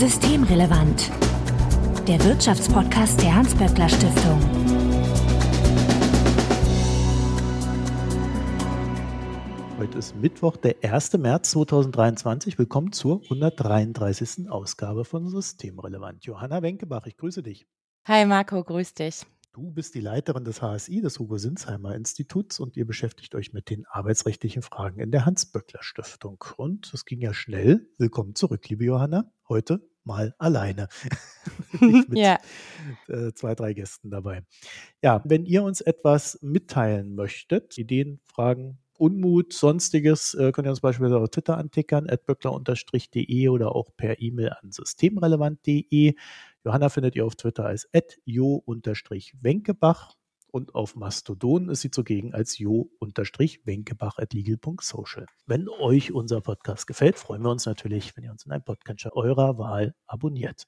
Systemrelevant. 0.00 1.10
Der 2.08 2.24
Wirtschaftspodcast 2.24 3.20
der 3.20 3.34
Hans-Böckler 3.34 3.86
Stiftung. 3.86 4.40
Heute 9.76 9.98
ist 9.98 10.16
Mittwoch, 10.16 10.56
der 10.56 10.76
1. 10.82 11.18
März 11.18 11.50
2023. 11.50 12.58
Willkommen 12.58 12.92
zur 12.92 13.20
133. 13.24 14.48
Ausgabe 14.48 15.04
von 15.04 15.28
Systemrelevant. 15.28 16.24
Johanna 16.24 16.62
Wenkebach, 16.62 17.04
ich 17.04 17.18
grüße 17.18 17.42
dich. 17.42 17.66
Hi 18.06 18.24
Marco, 18.24 18.64
grüß 18.64 18.94
dich. 18.94 19.26
Du 19.52 19.70
bist 19.70 19.94
die 19.94 20.00
Leiterin 20.00 20.44
des 20.44 20.62
HSI, 20.62 21.02
des 21.02 21.18
Hugo-Sinsheimer 21.18 21.94
Instituts, 21.94 22.58
und 22.58 22.78
ihr 22.78 22.86
beschäftigt 22.86 23.34
euch 23.34 23.52
mit 23.52 23.68
den 23.68 23.84
arbeitsrechtlichen 23.84 24.62
Fragen 24.62 25.00
in 25.00 25.10
der 25.10 25.26
Hans-Böckler-Stiftung. 25.26 26.42
Und 26.56 26.90
es 26.94 27.04
ging 27.04 27.20
ja 27.20 27.34
schnell. 27.34 27.90
Willkommen 27.98 28.34
zurück, 28.34 28.66
liebe 28.70 28.84
Johanna. 28.84 29.30
Heute 29.46 29.89
mal 30.04 30.34
alleine. 30.38 30.88
mit 31.80 32.18
ja. 32.18 32.38
äh, 33.08 33.32
zwei, 33.32 33.54
drei 33.54 33.72
Gästen 33.72 34.10
dabei. 34.10 34.42
Ja, 35.02 35.22
wenn 35.24 35.44
ihr 35.44 35.62
uns 35.62 35.80
etwas 35.80 36.38
mitteilen 36.42 37.14
möchtet, 37.14 37.78
Ideen, 37.78 38.20
Fragen, 38.26 38.78
Unmut, 38.98 39.54
sonstiges, 39.54 40.34
äh, 40.34 40.52
könnt 40.52 40.66
ihr 40.66 40.70
uns 40.70 40.80
beispielsweise 40.80 41.18
auf 41.18 41.30
Twitter 41.30 41.56
antickern, 41.56 42.08
adböckler-de 42.10 43.48
oder 43.48 43.74
auch 43.74 43.88
per 43.96 44.20
E-Mail 44.20 44.50
an 44.60 44.72
systemrelevant.de. 44.72 46.14
Johanna 46.64 46.88
findet 46.90 47.16
ihr 47.16 47.24
auf 47.24 47.34
Twitter 47.34 47.64
als 47.64 47.88
jo-wenkebach 48.26 50.14
und 50.50 50.74
auf 50.74 50.96
Mastodon 50.96 51.68
ist 51.68 51.80
sie 51.80 51.90
zugegen 51.90 52.32
als 52.34 52.58
jo-wenkebach.legal.social. 52.58 55.26
Wenn 55.46 55.68
euch 55.68 56.12
unser 56.12 56.40
Podcast 56.40 56.86
gefällt, 56.86 57.18
freuen 57.18 57.42
wir 57.42 57.50
uns 57.50 57.66
natürlich, 57.66 58.16
wenn 58.16 58.24
ihr 58.24 58.30
uns 58.30 58.46
in 58.46 58.52
einem 58.52 58.64
Podcatcher 58.64 59.14
eurer 59.14 59.58
Wahl 59.58 59.94
abonniert. 60.06 60.66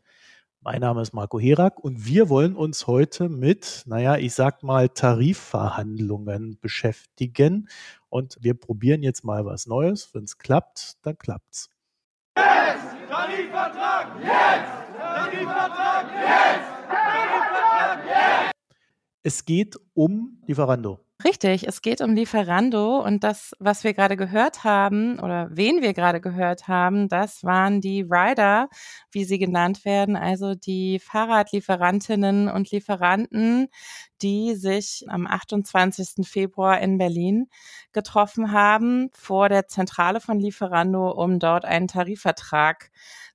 Mein 0.65 0.81
Name 0.81 1.03
ist 1.03 1.13
Marco 1.13 1.41
Herak 1.41 1.83
und 1.83 2.07
wir 2.07 2.29
wollen 2.29 2.55
uns 2.55 2.87
heute 2.87 3.29
mit, 3.29 3.83
naja, 3.87 4.17
ich 4.17 4.33
sag 4.33 4.63
mal, 4.63 4.89
Tarifverhandlungen 4.89 6.57
beschäftigen. 6.61 7.69
Und 8.09 8.39
wir 8.41 8.55
probieren 8.55 9.03
jetzt 9.03 9.25
mal 9.25 9.45
was 9.45 9.67
Neues. 9.67 10.15
Wenn 10.15 10.23
es 10.23 10.39
klappt, 10.39 10.99
dann 11.03 11.19
klappt's. 11.19 11.69
Yes! 12.39 12.81
Tarifvertrag! 13.11 14.21
Yes! 14.21 14.31
Tarifvertrag 14.97 16.07
jetzt! 16.13 16.89
Tarifvertrag 16.89 18.05
jetzt! 18.07 18.52
Es 19.25 19.45
geht 19.45 19.79
um 19.95 20.43
Lieferando. 20.47 20.99
Richtig, 21.25 21.69
es 21.69 21.83
geht 21.83 22.01
um 22.01 22.15
Lieferando 22.15 22.99
und 22.99 23.23
das, 23.23 23.55
was 23.59 23.85
wir 23.85 23.95
gerade 23.95 24.17
gehört 24.17 24.65
haben 24.65 25.21
oder 25.21 25.49
wen 25.53 25.81
wir 25.83 25.93
gerade 25.93 26.21
gehört 26.21 26.69
haben, 26.69 27.09
das 27.09 27.45
waren 27.45 27.81
die 27.81 28.03
Rider, 28.03 28.69
wie 29.11 29.25
sie 29.25 29.39
genannt 29.39 29.85
werden, 29.85 30.17
also 30.17 30.55
die 30.55 30.99
Fahrradlieferantinnen 30.99 32.49
und 32.49 32.71
Lieferanten, 32.71 33.69
die 34.23 34.55
sich 34.55 35.05
am 35.09 35.27
28. 35.27 36.27
Februar 36.27 36.81
in 36.81 36.99
Berlin 36.99 37.49
getroffen 37.93 38.51
haben 38.53 39.11
vor 39.13 39.49
der 39.49 39.69
Zentrale 39.69 40.21
von 40.21 40.41
Lieferando, 40.41 41.11
um 41.11 41.39
dort 41.39 41.65
einen 41.65 41.89
Tarifvertrag 41.89 42.91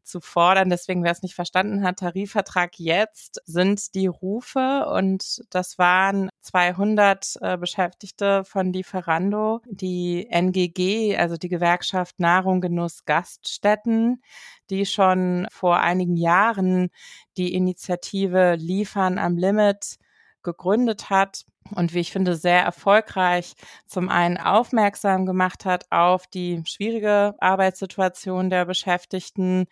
zu 0.08 0.22
fordern. 0.22 0.70
Deswegen, 0.70 1.04
wer 1.04 1.12
es 1.12 1.22
nicht 1.22 1.36
verstanden 1.36 1.84
hat, 1.84 2.00
Tarifvertrag 2.00 2.80
jetzt 2.80 3.42
sind 3.46 3.94
die 3.94 4.08
Rufe 4.08 4.88
und 4.88 5.42
das 5.50 5.78
waren 5.78 6.30
200 6.48 7.38
äh, 7.42 7.58
Beschäftigte 7.58 8.46
von 8.46 8.72
Lieferando, 8.72 9.62
die 9.66 10.28
NGG, 10.30 11.18
also 11.18 11.36
die 11.36 11.50
Gewerkschaft 11.50 12.20
Nahrung, 12.20 12.62
Genuss, 12.62 13.04
Gaststätten, 13.06 14.22
die 14.70 14.86
schon 14.86 15.48
vor 15.52 15.80
einigen 15.80 16.16
Jahren 16.16 16.90
die 17.36 17.54
Initiative 17.54 18.56
Liefern 18.56 19.20
am 19.20 19.38
Limit 19.38 19.98
gegründet 20.42 21.10
hat 21.10 21.46
und 21.76 21.94
wie 21.94 22.00
ich 22.00 22.14
finde, 22.14 22.38
sehr 22.38 22.62
erfolgreich 22.62 23.54
zum 23.86 24.08
einen 24.08 24.38
aufmerksam 24.38 25.26
gemacht 25.26 25.66
hat 25.66 25.86
auf 25.92 26.28
die 26.28 26.64
schwierige 26.66 27.36
Arbeitssituation 27.40 28.50
der 28.50 28.64
Beschäftigten, 28.64 29.66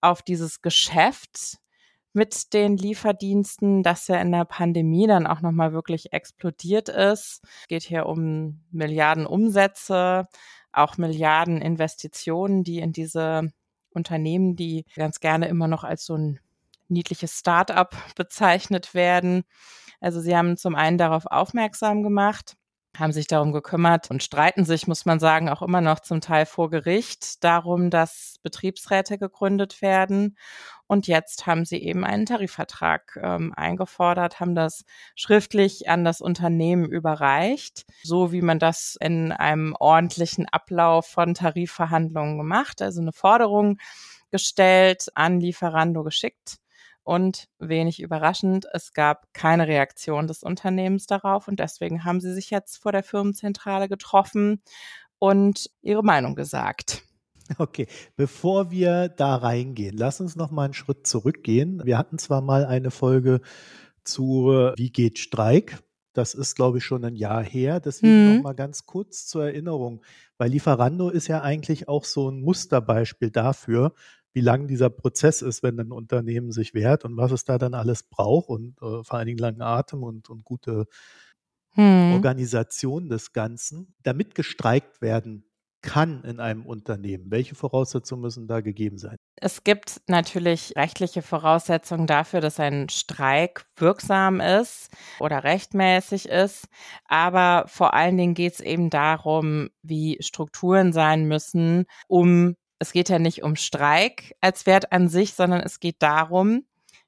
auf 0.00 0.22
dieses 0.22 0.62
Geschäft 0.62 1.58
mit 2.12 2.52
den 2.52 2.76
Lieferdiensten, 2.76 3.82
das 3.82 4.08
ja 4.08 4.20
in 4.20 4.32
der 4.32 4.44
Pandemie 4.44 5.06
dann 5.06 5.26
auch 5.26 5.40
nochmal 5.40 5.72
wirklich 5.72 6.12
explodiert 6.12 6.88
ist. 6.88 7.42
Es 7.62 7.68
geht 7.68 7.82
hier 7.82 8.06
um 8.06 8.60
Milliarden 8.70 9.26
Umsätze, 9.26 10.26
auch 10.72 10.96
Milliarden 10.98 11.60
Investitionen, 11.62 12.64
die 12.64 12.78
in 12.78 12.92
diese 12.92 13.52
Unternehmen, 13.90 14.56
die 14.56 14.84
ganz 14.96 15.20
gerne 15.20 15.48
immer 15.48 15.68
noch 15.68 15.84
als 15.84 16.04
so 16.04 16.14
ein 16.14 16.40
niedliches 16.88 17.38
Start-up 17.38 17.96
bezeichnet 18.16 18.94
werden, 18.94 19.44
also 20.00 20.20
sie 20.20 20.36
haben 20.36 20.56
zum 20.56 20.74
einen 20.74 20.98
darauf 20.98 21.26
aufmerksam 21.26 22.02
gemacht, 22.02 22.56
haben 22.96 23.12
sich 23.12 23.26
darum 23.26 23.52
gekümmert 23.52 24.10
und 24.10 24.22
streiten 24.22 24.64
sich, 24.64 24.86
muss 24.86 25.04
man 25.04 25.20
sagen, 25.20 25.48
auch 25.48 25.62
immer 25.62 25.80
noch 25.80 26.00
zum 26.00 26.20
Teil 26.20 26.46
vor 26.46 26.70
Gericht 26.70 27.44
darum, 27.44 27.90
dass 27.90 28.36
Betriebsräte 28.42 29.18
gegründet 29.18 29.82
werden. 29.82 30.36
Und 30.90 31.06
jetzt 31.06 31.46
haben 31.46 31.64
sie 31.64 31.76
eben 31.76 32.04
einen 32.04 32.26
Tarifvertrag 32.26 33.16
ähm, 33.22 33.54
eingefordert, 33.56 34.40
haben 34.40 34.56
das 34.56 34.82
schriftlich 35.14 35.88
an 35.88 36.04
das 36.04 36.20
Unternehmen 36.20 36.90
überreicht, 36.90 37.84
so 38.02 38.32
wie 38.32 38.42
man 38.42 38.58
das 38.58 38.96
in 39.00 39.30
einem 39.30 39.76
ordentlichen 39.78 40.48
Ablauf 40.48 41.06
von 41.06 41.34
Tarifverhandlungen 41.34 42.38
gemacht, 42.38 42.82
also 42.82 43.00
eine 43.00 43.12
Forderung 43.12 43.78
gestellt, 44.32 45.06
an 45.14 45.38
Lieferando 45.38 46.02
geschickt 46.02 46.56
und 47.04 47.44
wenig 47.60 48.02
überraschend, 48.02 48.66
es 48.72 48.92
gab 48.92 49.32
keine 49.32 49.68
Reaktion 49.68 50.26
des 50.26 50.42
Unternehmens 50.42 51.06
darauf 51.06 51.46
und 51.46 51.60
deswegen 51.60 52.02
haben 52.02 52.20
sie 52.20 52.34
sich 52.34 52.50
jetzt 52.50 52.82
vor 52.82 52.90
der 52.90 53.04
Firmenzentrale 53.04 53.88
getroffen 53.88 54.60
und 55.20 55.70
ihre 55.82 56.02
Meinung 56.02 56.34
gesagt. 56.34 57.04
Okay, 57.58 57.86
bevor 58.16 58.70
wir 58.70 59.08
da 59.08 59.36
reingehen, 59.36 59.96
lass 59.96 60.20
uns 60.20 60.36
noch 60.36 60.50
mal 60.50 60.64
einen 60.64 60.74
Schritt 60.74 61.06
zurückgehen. 61.06 61.82
Wir 61.84 61.98
hatten 61.98 62.18
zwar 62.18 62.40
mal 62.40 62.64
eine 62.64 62.90
Folge 62.90 63.40
zu 64.04 64.72
Wie 64.76 64.90
geht 64.90 65.18
Streik? 65.18 65.82
Das 66.12 66.34
ist, 66.34 66.56
glaube 66.56 66.78
ich, 66.78 66.84
schon 66.84 67.04
ein 67.04 67.14
Jahr 67.14 67.42
her. 67.42 67.80
Deswegen 67.80 68.28
mhm. 68.28 68.36
noch 68.36 68.42
mal 68.42 68.54
ganz 68.54 68.86
kurz 68.86 69.26
zur 69.26 69.44
Erinnerung, 69.44 70.02
weil 70.38 70.50
Lieferando 70.50 71.08
ist 71.08 71.28
ja 71.28 71.42
eigentlich 71.42 71.88
auch 71.88 72.04
so 72.04 72.30
ein 72.30 72.40
Musterbeispiel 72.40 73.30
dafür, 73.30 73.94
wie 74.32 74.40
lang 74.40 74.66
dieser 74.66 74.90
Prozess 74.90 75.42
ist, 75.42 75.62
wenn 75.62 75.78
ein 75.78 75.92
Unternehmen 75.92 76.52
sich 76.52 76.74
wehrt 76.74 77.04
und 77.04 77.16
was 77.16 77.32
es 77.32 77.44
da 77.44 77.58
dann 77.58 77.74
alles 77.74 78.04
braucht 78.04 78.48
und 78.48 78.80
äh, 78.80 79.02
vor 79.02 79.14
allen 79.14 79.26
Dingen 79.26 79.38
langen 79.38 79.62
Atem 79.62 80.02
und, 80.02 80.30
und 80.30 80.44
gute 80.44 80.86
hm. 81.72 82.12
Organisation 82.14 83.08
des 83.08 83.32
Ganzen, 83.32 83.94
damit 84.02 84.34
gestreikt 84.34 85.02
werden 85.02 85.49
kann 85.82 86.22
in 86.24 86.40
einem 86.40 86.66
Unternehmen? 86.66 87.30
Welche 87.30 87.54
Voraussetzungen 87.54 88.22
müssen 88.22 88.46
da 88.46 88.60
gegeben 88.60 88.98
sein? 88.98 89.16
Es 89.36 89.64
gibt 89.64 90.02
natürlich 90.06 90.74
rechtliche 90.76 91.22
Voraussetzungen 91.22 92.06
dafür, 92.06 92.40
dass 92.40 92.60
ein 92.60 92.88
Streik 92.88 93.64
wirksam 93.76 94.40
ist 94.40 94.90
oder 95.18 95.44
rechtmäßig 95.44 96.28
ist. 96.28 96.66
Aber 97.06 97.64
vor 97.68 97.94
allen 97.94 98.16
Dingen 98.16 98.34
geht 98.34 98.54
es 98.54 98.60
eben 98.60 98.90
darum, 98.90 99.70
wie 99.82 100.18
Strukturen 100.20 100.92
sein 100.92 101.26
müssen, 101.26 101.86
um 102.08 102.56
es 102.82 102.92
geht 102.92 103.10
ja 103.10 103.18
nicht 103.18 103.42
um 103.42 103.56
Streik 103.56 104.34
als 104.40 104.64
Wert 104.64 104.90
an 104.90 105.08
sich, 105.08 105.34
sondern 105.34 105.60
es 105.60 105.80
geht 105.80 105.96
darum, 106.00 106.64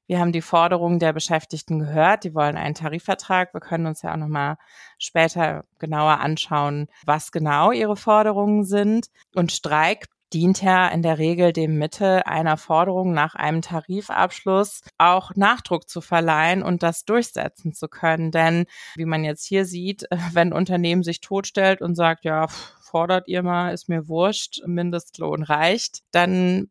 wir 0.07 0.19
haben 0.19 0.31
die 0.31 0.41
Forderungen 0.41 0.99
der 0.99 1.13
Beschäftigten 1.13 1.79
gehört. 1.79 2.23
Die 2.23 2.33
wollen 2.33 2.57
einen 2.57 2.75
Tarifvertrag. 2.75 3.53
Wir 3.53 3.61
können 3.61 3.85
uns 3.85 4.01
ja 4.01 4.13
auch 4.13 4.17
nochmal 4.17 4.57
später 4.97 5.63
genauer 5.79 6.19
anschauen, 6.19 6.87
was 7.05 7.31
genau 7.31 7.71
ihre 7.71 7.95
Forderungen 7.95 8.65
sind. 8.65 9.07
Und 9.33 9.51
Streik 9.51 10.07
dient 10.33 10.61
ja 10.63 10.87
in 10.87 11.03
der 11.03 11.19
Regel 11.19 11.53
dem 11.53 11.77
Mittel 11.77 12.23
einer 12.25 12.57
Forderung 12.57 13.13
nach 13.13 13.35
einem 13.35 13.61
Tarifabschluss 13.61 14.81
auch 14.97 15.31
Nachdruck 15.35 15.87
zu 15.87 16.01
verleihen 16.01 16.63
und 16.63 16.83
das 16.83 17.05
durchsetzen 17.05 17.73
zu 17.73 17.87
können. 17.87 18.31
Denn 18.31 18.65
wie 18.95 19.05
man 19.05 19.23
jetzt 19.23 19.45
hier 19.45 19.65
sieht, 19.65 20.05
wenn 20.33 20.49
ein 20.49 20.53
Unternehmen 20.53 21.03
sich 21.03 21.21
totstellt 21.21 21.81
und 21.81 21.95
sagt, 21.95 22.25
ja, 22.25 22.47
fordert 22.47 23.27
ihr 23.27 23.43
mal, 23.43 23.73
ist 23.73 23.89
mir 23.89 24.07
wurscht, 24.07 24.61
Mindestlohn 24.65 25.43
reicht, 25.43 26.01
dann 26.11 26.69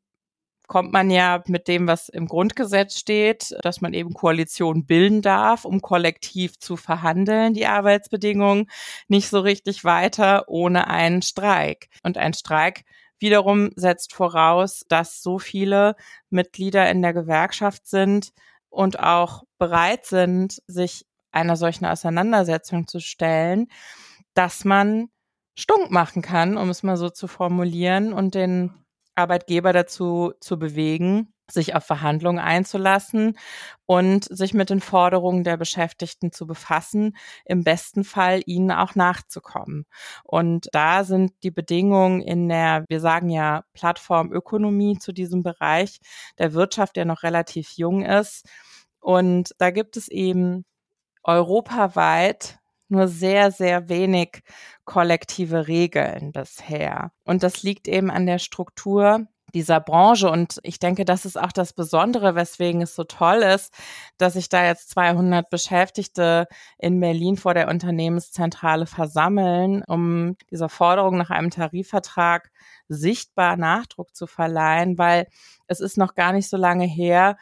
kommt 0.67 0.93
man 0.93 1.11
ja 1.11 1.43
mit 1.47 1.69
dem, 1.69 1.87
was 1.87 2.09
im 2.09 2.27
Grundgesetz 2.27 2.99
steht, 2.99 3.55
dass 3.63 3.81
man 3.81 3.93
eben 3.95 4.15
Koalition 4.15 4.87
bilden 4.87 5.21
darf, 5.23 5.65
um 5.65 5.81
kollektiv 5.83 6.59
zu 6.59 6.77
verhandeln, 6.77 7.55
die 7.55 7.67
Arbeitsbedingungen, 7.67 8.71
nicht 9.09 9.29
so 9.29 9.41
richtig 9.41 9.85
weiter 9.85 10.45
ohne 10.49 10.89
einen 10.89 11.23
Streik. 11.23 11.89
Und 12.03 12.17
ein 12.17 12.33
Streik 12.33 12.85
wiederum 13.19 13.71
setzt 13.77 14.15
voraus, 14.15 14.85
dass 14.89 15.23
so 15.23 15.39
viele 15.39 15.95
Mitglieder 16.31 16.91
in 16.91 17.03
der 17.03 17.13
Gewerkschaft 17.13 17.87
sind 17.87 18.33
und 18.69 18.99
auch 18.99 19.45
bereit 19.59 20.07
sind, 20.07 20.63
sich 20.67 21.07
einer 21.31 21.57
solchen 21.57 21.87
Auseinandersetzung 21.87 22.87
zu 22.87 23.01
stellen, 23.01 23.69
dass 24.35 24.65
man 24.65 25.09
stunk 25.55 25.91
machen 25.91 26.23
kann, 26.23 26.57
um 26.57 26.71
es 26.71 26.83
mal 26.83 26.97
so 26.97 27.11
zu 27.11 27.27
formulieren, 27.27 28.13
und 28.13 28.35
den 28.35 28.73
Arbeitgeber 29.15 29.73
dazu 29.73 30.33
zu 30.41 30.59
bewegen, 30.59 31.33
sich 31.51 31.75
auf 31.75 31.85
Verhandlungen 31.85 32.39
einzulassen 32.39 33.39
und 33.87 34.25
sich 34.25 34.55
mit 34.55 34.71
den 34.71 34.81
Forderungen 34.81 35.45
der 35.45 35.57
Beschäftigten 35.57 36.33
zu 36.33 36.47
befassen, 36.47 37.17
im 37.45 37.63
besten 37.63 38.05
Fall 38.05 38.43
ihnen 38.47 38.71
auch 38.71 38.95
nachzukommen. 38.95 39.85
Und 40.25 40.69
da 40.73 41.05
sind 41.05 41.33
die 41.43 41.51
Bedingungen 41.51 42.23
in 42.23 42.49
der, 42.49 42.85
wir 42.89 43.01
sagen 43.01 43.29
ja 43.29 43.65
Plattformökonomie 43.75 44.99
zu 44.99 45.13
diesem 45.13 45.43
Bereich 45.43 45.99
der 46.39 46.55
Wirtschaft, 46.55 46.97
der 46.97 47.05
noch 47.05 47.23
relativ 47.23 47.73
jung 47.73 48.05
ist. 48.05 48.49
Und 49.01 49.55
da 49.59 49.71
gibt 49.71 49.97
es 49.97 50.09
eben 50.09 50.65
europaweit 51.25 52.59
nur 52.93 53.09
sehr, 53.09 53.51
sehr 53.51 53.89
wenig 53.89 54.43
kollektive 54.85 55.67
Regeln 55.67 56.33
bisher. 56.33 57.13
Und 57.25 57.43
das 57.43 57.63
liegt 57.63 57.89
eben 57.89 58.11
an 58.11 58.27
der 58.27 58.39
Struktur 58.39 59.27
dieser 59.55 59.81
Branche. 59.81 60.31
Und 60.31 60.59
ich 60.63 60.79
denke, 60.79 61.05
das 61.05 61.25
ist 61.25 61.39
auch 61.39 61.53
das 61.53 61.73
Besondere, 61.73 62.35
weswegen 62.35 62.83
es 62.83 62.95
so 62.95 63.05
toll 63.05 63.39
ist, 63.39 63.73
dass 64.19 64.35
sich 64.35 64.49
da 64.49 64.65
jetzt 64.65 64.91
200 64.91 65.51
Beschäftigte 65.51 66.47
in 66.79 67.01
Berlin 67.01 67.37
vor 67.37 67.55
der 67.55 67.69
Unternehmenszentrale 67.69 68.87
versammeln, 68.87 69.83
um 69.87 70.37
dieser 70.51 70.69
Forderung 70.69 71.19
nach 71.19 71.31
einem 71.31 71.51
Tarifvertrag 71.51 72.51
sichtbar 72.89 73.57
Nachdruck 73.57 74.15
zu 74.15 74.27
verleihen, 74.27 74.99
weil 74.99 75.27
es 75.67 75.81
ist 75.81 75.97
noch 75.97 76.15
gar 76.15 76.33
nicht 76.33 76.49
so 76.49 76.57
lange 76.57 76.87
her, 76.87 77.37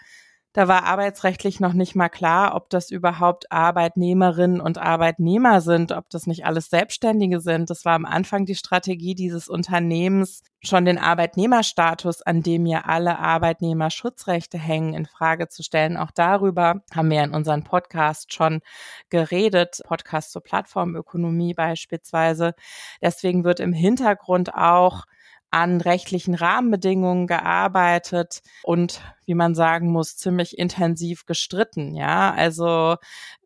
da 0.53 0.67
war 0.67 0.85
arbeitsrechtlich 0.85 1.61
noch 1.61 1.75
nicht 1.75 1.95
mal 1.95 2.09
klar, 2.09 2.57
ob 2.57 2.71
das 2.71 2.91
überhaupt 2.91 3.53
Arbeitnehmerinnen 3.53 4.61
und 4.61 4.79
Arbeitnehmer 4.79 5.61
sind, 5.61 5.93
ob 5.93 6.11
das 6.11 6.27
nicht 6.27 6.45
alles 6.45 6.71
Selbstständige 6.71 7.41
sind. 7.41 7.71
Das 7.71 7.85
war 7.85 7.95
am 7.95 8.05
Anfang 8.05 8.47
die 8.47 8.57
Strategie 8.57 9.15
dieses 9.15 9.49
Unternehmens, 9.49 10.43
schon 10.61 10.85
den 10.85 10.99
Arbeitnehmerstatus, 10.99 12.23
an 12.23 12.43
dem 12.43 12.67
ja 12.67 12.81
alle 12.81 13.21
Arbeitnehmerschutzrechte 13.21 14.59
hängen, 14.59 14.95
in 14.95 15.07
Frage 15.07 15.49
zu 15.49 15.63
stellen. 15.63 15.97
Auch 15.97 16.11
darüber 16.11 16.83
haben 16.93 17.11
wir 17.11 17.23
in 17.23 17.33
unserem 17.33 17.63
Podcast 17.63 18.33
schon 18.33 18.61
geredet, 19.09 19.81
Podcast 19.87 20.33
zur 20.33 20.43
Plattformökonomie 20.43 21.55
beispielsweise. 21.55 22.55
Deswegen 23.01 23.45
wird 23.45 23.61
im 23.61 23.73
Hintergrund 23.73 24.53
auch 24.53 25.05
an 25.51 25.81
rechtlichen 25.81 26.35
Rahmenbedingungen 26.35 27.27
gearbeitet 27.27 28.41
und, 28.63 29.01
wie 29.27 29.35
man 29.35 29.55
sagen 29.55 29.91
muss, 29.91 30.17
ziemlich 30.17 30.59
intensiv 30.59 31.27
gestritten. 31.27 31.95
Ja, 31.95 32.33
also 32.33 32.97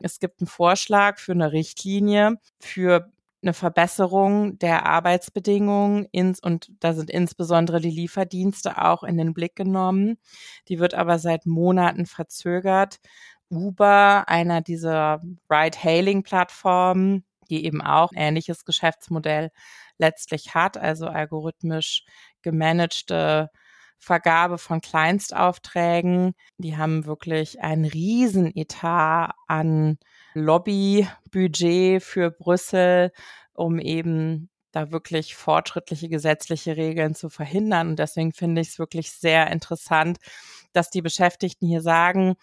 es 0.00 0.18
gibt 0.20 0.40
einen 0.40 0.48
Vorschlag 0.48 1.18
für 1.18 1.32
eine 1.32 1.52
Richtlinie 1.52 2.36
für 2.60 3.10
eine 3.42 3.52
Verbesserung 3.52 4.58
der 4.58 4.86
Arbeitsbedingungen 4.86 6.06
ins, 6.12 6.40
und 6.40 6.72
da 6.80 6.94
sind 6.94 7.10
insbesondere 7.10 7.80
die 7.80 7.90
Lieferdienste 7.90 8.82
auch 8.82 9.02
in 9.02 9.18
den 9.18 9.34
Blick 9.34 9.54
genommen. 9.54 10.16
Die 10.68 10.78
wird 10.78 10.94
aber 10.94 11.18
seit 11.18 11.44
Monaten 11.44 12.06
verzögert. 12.06 13.00
Uber, 13.50 14.24
einer 14.28 14.62
dieser 14.62 15.20
Ride-Hailing-Plattformen, 15.50 17.24
die 17.50 17.66
eben 17.66 17.82
auch 17.82 18.12
ein 18.12 18.18
ähnliches 18.18 18.64
Geschäftsmodell 18.64 19.50
letztlich 19.98 20.54
hat, 20.54 20.76
also 20.76 21.06
algorithmisch 21.06 22.04
gemanagte 22.42 23.50
Vergabe 23.98 24.58
von 24.58 24.80
Kleinstaufträgen. 24.80 26.34
Die 26.58 26.76
haben 26.76 27.06
wirklich 27.06 27.60
einen 27.62 27.84
Riesenetat 27.84 29.32
an 29.46 29.98
Lobbybudget 30.34 32.02
für 32.02 32.30
Brüssel, 32.30 33.12
um 33.54 33.78
eben 33.78 34.50
da 34.72 34.90
wirklich 34.90 35.36
fortschrittliche 35.36 36.08
gesetzliche 36.08 36.76
Regeln 36.76 37.14
zu 37.14 37.30
verhindern. 37.30 37.90
Und 37.90 37.98
deswegen 37.98 38.32
finde 38.32 38.60
ich 38.60 38.68
es 38.68 38.78
wirklich 38.78 39.12
sehr 39.12 39.50
interessant, 39.50 40.18
dass 40.72 40.90
die 40.90 41.02
Beschäftigten 41.02 41.66
hier 41.66 41.80
sagen, 41.80 42.34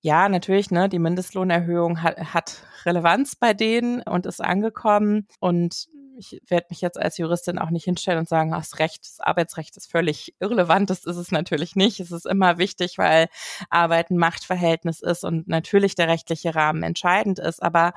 ja, 0.00 0.28
natürlich, 0.28 0.70
ne, 0.70 0.88
die 0.88 0.98
Mindestlohnerhöhung 0.98 2.02
hat, 2.02 2.18
hat 2.32 2.62
Relevanz 2.84 3.36
bei 3.36 3.52
denen 3.54 4.02
und 4.02 4.26
ist 4.26 4.40
angekommen. 4.40 5.26
Und 5.40 5.88
ich 6.18 6.40
werde 6.48 6.66
mich 6.70 6.80
jetzt 6.80 6.98
als 6.98 7.16
Juristin 7.16 7.58
auch 7.58 7.70
nicht 7.70 7.84
hinstellen 7.84 8.18
und 8.18 8.28
sagen, 8.28 8.54
hast 8.54 8.78
recht, 8.78 9.04
das 9.04 9.20
Arbeitsrecht 9.20 9.76
ist 9.76 9.90
völlig 9.90 10.34
irrelevant. 10.40 10.90
Das 10.90 11.04
ist 11.04 11.16
es 11.16 11.30
natürlich 11.30 11.76
nicht. 11.76 12.00
Es 12.00 12.10
ist 12.10 12.26
immer 12.26 12.58
wichtig, 12.58 12.98
weil 12.98 13.28
Arbeit 13.70 14.10
ein 14.10 14.18
Machtverhältnis 14.18 15.00
ist 15.00 15.24
und 15.24 15.48
natürlich 15.48 15.94
der 15.94 16.08
rechtliche 16.08 16.54
Rahmen 16.54 16.82
entscheidend 16.82 17.38
ist. 17.38 17.62
Aber 17.62 17.92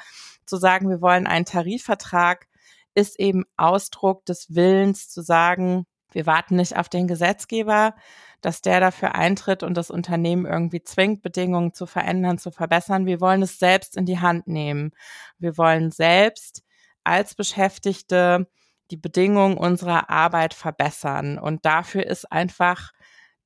zu 0.45 0.57
sagen, 0.57 0.89
wir 0.89 1.01
wollen 1.01 1.27
einen 1.27 1.45
Tarifvertrag, 1.45 2.47
ist 2.93 3.19
eben 3.19 3.45
Ausdruck 3.57 4.25
des 4.25 4.53
Willens 4.53 5.09
zu 5.09 5.21
sagen, 5.21 5.85
wir 6.11 6.25
warten 6.25 6.57
nicht 6.57 6.77
auf 6.77 6.89
den 6.89 7.07
Gesetzgeber, 7.07 7.95
dass 8.41 8.61
der 8.61 8.79
dafür 8.81 9.15
eintritt 9.15 9.63
und 9.63 9.75
das 9.75 9.89
Unternehmen 9.89 10.45
irgendwie 10.45 10.83
zwingt, 10.83 11.21
Bedingungen 11.21 11.73
zu 11.73 11.85
verändern, 11.85 12.37
zu 12.37 12.51
verbessern. 12.51 13.05
Wir 13.05 13.21
wollen 13.21 13.41
es 13.41 13.59
selbst 13.59 13.95
in 13.95 14.05
die 14.05 14.19
Hand 14.19 14.47
nehmen. 14.47 14.91
Wir 15.39 15.57
wollen 15.57 15.91
selbst 15.91 16.63
als 17.03 17.35
Beschäftigte 17.35 18.47
die 18.91 18.97
Bedingungen 18.97 19.57
unserer 19.57 20.09
Arbeit 20.09 20.53
verbessern. 20.53 21.37
Und 21.39 21.65
dafür 21.65 22.05
ist 22.05 22.31
einfach 22.31 22.91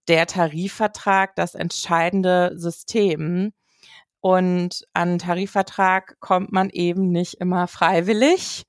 der 0.08 0.28
Tarifvertrag 0.28 1.36
das 1.36 1.56
entscheidende 1.56 2.54
System. 2.56 3.54
Und 4.22 4.86
an 4.94 5.20
Tarifvertrag 5.20 6.20
kommt 6.20 6.52
man 6.52 6.70
eben 6.72 7.10
nicht 7.10 7.36
immer 7.36 7.68
freiwillig, 7.68 8.64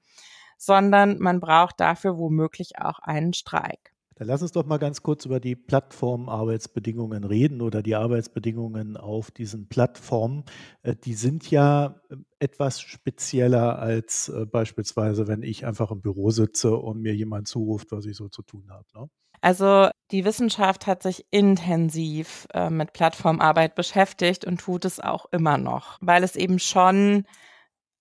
sondern 0.59 1.19
man 1.19 1.41
braucht 1.41 1.81
dafür 1.81 2.19
womöglich 2.19 2.79
auch 2.79 2.99
einen 2.99 3.33
Streik. 3.33 3.96
Dann 4.19 4.29
lass 4.29 4.41
uns 4.41 4.53
doch 4.53 4.65
mal 4.65 4.79
ganz 4.79 5.03
kurz 5.03 5.27
über 5.27 5.41
die 5.41 5.55
Plattformarbeitsbedingungen 5.55 7.25
reden 7.25 7.61
oder 7.61 7.83
die 7.83 7.95
Arbeitsbedingungen 7.95 8.97
auf 8.97 9.31
diesen 9.31 9.69
Plattformen. 9.69 10.45
Äh, 10.83 10.97
die 10.97 11.13
sind 11.13 11.51
ja 11.51 12.01
äh, 12.09 12.17
etwas 12.39 12.81
spezieller 12.81 13.79
als 13.79 14.31
äh, 14.31 14.47
beispielsweise, 14.47 15.29
wenn 15.29 15.43
ich 15.43 15.67
einfach 15.67 15.91
im 15.91 16.01
Büro 16.01 16.31
sitze 16.31 16.75
und 16.77 17.03
mir 17.03 17.15
jemand 17.15 17.47
zuruft, 17.47 17.93
was 17.93 18.07
ich 18.07 18.17
so 18.17 18.29
zu 18.29 18.41
tun 18.41 18.71
habe. 18.71 18.87
Ne? 18.95 19.11
Also 19.43 19.91
die 20.11 20.25
Wissenschaft 20.25 20.87
hat 20.87 21.03
sich 21.03 21.27
intensiv 21.31 22.49
mit 22.71 22.95
Plattformarbeit 22.95 23.75
beschäftigt 23.75 24.47
und 24.47 24.59
tut 24.59 24.87
es 24.87 24.99
auch 24.99 25.27
immer 25.31 25.59
noch, 25.59 25.99
weil 26.01 26.25
es 26.25 26.37
eben 26.37 26.59
schon 26.59 27.25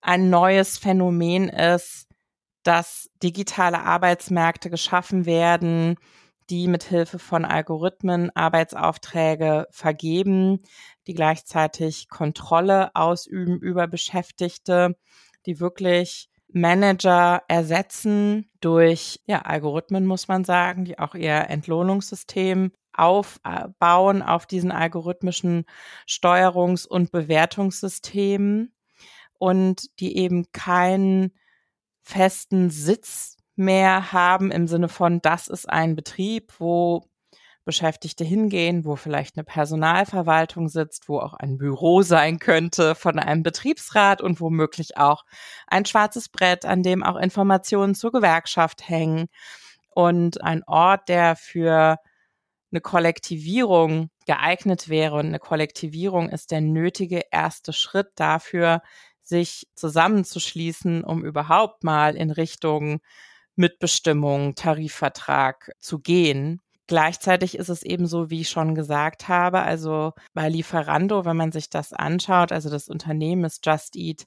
ein 0.00 0.30
neues 0.30 0.78
Phänomen 0.78 1.48
ist, 1.48 2.05
dass 2.66 3.10
digitale 3.22 3.80
Arbeitsmärkte 3.80 4.70
geschaffen 4.70 5.24
werden, 5.24 5.96
die 6.50 6.66
mit 6.66 6.82
Hilfe 6.82 7.18
von 7.18 7.44
Algorithmen 7.44 8.34
Arbeitsaufträge 8.34 9.66
vergeben, 9.70 10.62
die 11.06 11.14
gleichzeitig 11.14 12.08
Kontrolle 12.08 12.90
ausüben 12.94 13.58
über 13.60 13.86
Beschäftigte, 13.86 14.96
die 15.44 15.60
wirklich 15.60 16.28
Manager 16.48 17.42
ersetzen 17.48 18.50
durch 18.60 19.20
ja, 19.26 19.42
Algorithmen, 19.42 20.06
muss 20.06 20.26
man 20.26 20.44
sagen, 20.44 20.84
die 20.84 20.98
auch 20.98 21.14
ihr 21.14 21.48
Entlohnungssystem 21.48 22.72
aufbauen 22.92 24.22
auf 24.22 24.46
diesen 24.46 24.72
algorithmischen 24.72 25.66
Steuerungs- 26.08 26.86
und 26.86 27.12
Bewertungssystemen 27.12 28.72
und 29.38 30.00
die 30.00 30.16
eben 30.16 30.50
kein 30.52 31.32
festen 32.06 32.70
Sitz 32.70 33.36
mehr 33.56 34.12
haben 34.12 34.50
im 34.52 34.68
Sinne 34.68 34.88
von, 34.88 35.20
das 35.20 35.48
ist 35.48 35.68
ein 35.68 35.96
Betrieb, 35.96 36.52
wo 36.58 37.04
Beschäftigte 37.64 38.22
hingehen, 38.22 38.84
wo 38.84 38.94
vielleicht 38.94 39.36
eine 39.36 39.42
Personalverwaltung 39.42 40.68
sitzt, 40.68 41.08
wo 41.08 41.18
auch 41.18 41.34
ein 41.34 41.58
Büro 41.58 42.02
sein 42.02 42.38
könnte 42.38 42.94
von 42.94 43.18
einem 43.18 43.42
Betriebsrat 43.42 44.22
und 44.22 44.40
womöglich 44.40 44.96
auch 44.96 45.24
ein 45.66 45.84
schwarzes 45.84 46.28
Brett, 46.28 46.64
an 46.64 46.84
dem 46.84 47.02
auch 47.02 47.16
Informationen 47.16 47.96
zur 47.96 48.12
Gewerkschaft 48.12 48.88
hängen 48.88 49.26
und 49.90 50.42
ein 50.42 50.62
Ort, 50.64 51.08
der 51.08 51.34
für 51.34 51.98
eine 52.70 52.80
Kollektivierung 52.80 54.10
geeignet 54.26 54.88
wäre. 54.88 55.16
Und 55.16 55.26
eine 55.26 55.40
Kollektivierung 55.40 56.28
ist 56.28 56.52
der 56.52 56.60
nötige 56.60 57.22
erste 57.32 57.72
Schritt 57.72 58.10
dafür, 58.14 58.80
sich 59.26 59.66
zusammenzuschließen, 59.74 61.04
um 61.04 61.24
überhaupt 61.24 61.84
mal 61.84 62.16
in 62.16 62.30
Richtung 62.30 63.00
Mitbestimmung, 63.56 64.54
Tarifvertrag 64.54 65.72
zu 65.78 65.98
gehen. 65.98 66.60
Gleichzeitig 66.86 67.58
ist 67.58 67.68
es 67.68 67.82
eben 67.82 68.06
so, 68.06 68.30
wie 68.30 68.42
ich 68.42 68.48
schon 68.48 68.76
gesagt 68.76 69.26
habe, 69.26 69.62
also 69.62 70.12
bei 70.34 70.48
Lieferando, 70.48 71.24
wenn 71.24 71.36
man 71.36 71.50
sich 71.50 71.68
das 71.68 71.92
anschaut, 71.92 72.52
also 72.52 72.70
das 72.70 72.88
Unternehmen 72.88 73.44
ist 73.44 73.66
Just 73.66 73.96
Eat 73.96 74.26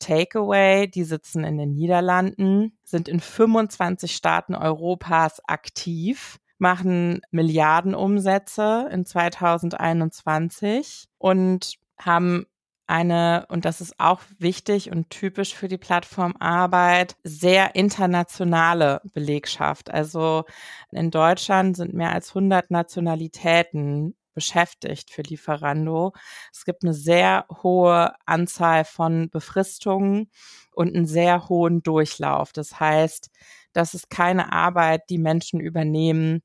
Takeaway, 0.00 0.88
die 0.88 1.04
sitzen 1.04 1.44
in 1.44 1.58
den 1.58 1.74
Niederlanden, 1.74 2.76
sind 2.82 3.06
in 3.06 3.20
25 3.20 4.16
Staaten 4.16 4.56
Europas 4.56 5.40
aktiv, 5.46 6.38
machen 6.58 7.20
Milliardenumsätze 7.30 8.88
in 8.90 9.04
2021 9.04 11.04
und 11.18 11.74
haben 11.98 12.46
eine, 12.90 13.46
und 13.48 13.64
das 13.64 13.80
ist 13.80 13.94
auch 13.98 14.20
wichtig 14.38 14.90
und 14.90 15.10
typisch 15.10 15.54
für 15.54 15.68
die 15.68 15.78
Plattformarbeit, 15.78 17.16
sehr 17.24 17.74
internationale 17.76 19.00
Belegschaft. 19.14 19.90
Also 19.90 20.44
in 20.90 21.10
Deutschland 21.10 21.76
sind 21.76 21.94
mehr 21.94 22.12
als 22.12 22.30
100 22.30 22.70
Nationalitäten 22.70 24.16
beschäftigt 24.34 25.10
für 25.10 25.22
Lieferando. 25.22 26.12
Es 26.52 26.64
gibt 26.64 26.82
eine 26.84 26.94
sehr 26.94 27.46
hohe 27.62 28.12
Anzahl 28.26 28.84
von 28.84 29.30
Befristungen 29.30 30.30
und 30.72 30.94
einen 30.94 31.06
sehr 31.06 31.48
hohen 31.48 31.82
Durchlauf. 31.82 32.52
Das 32.52 32.80
heißt, 32.80 33.30
das 33.72 33.94
ist 33.94 34.10
keine 34.10 34.52
Arbeit, 34.52 35.02
die 35.10 35.18
Menschen 35.18 35.60
übernehmen, 35.60 36.42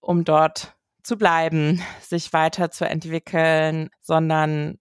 um 0.00 0.24
dort 0.24 0.74
zu 1.02 1.16
bleiben, 1.16 1.82
sich 2.00 2.32
weiterzuentwickeln, 2.32 3.90
sondern 4.00 4.78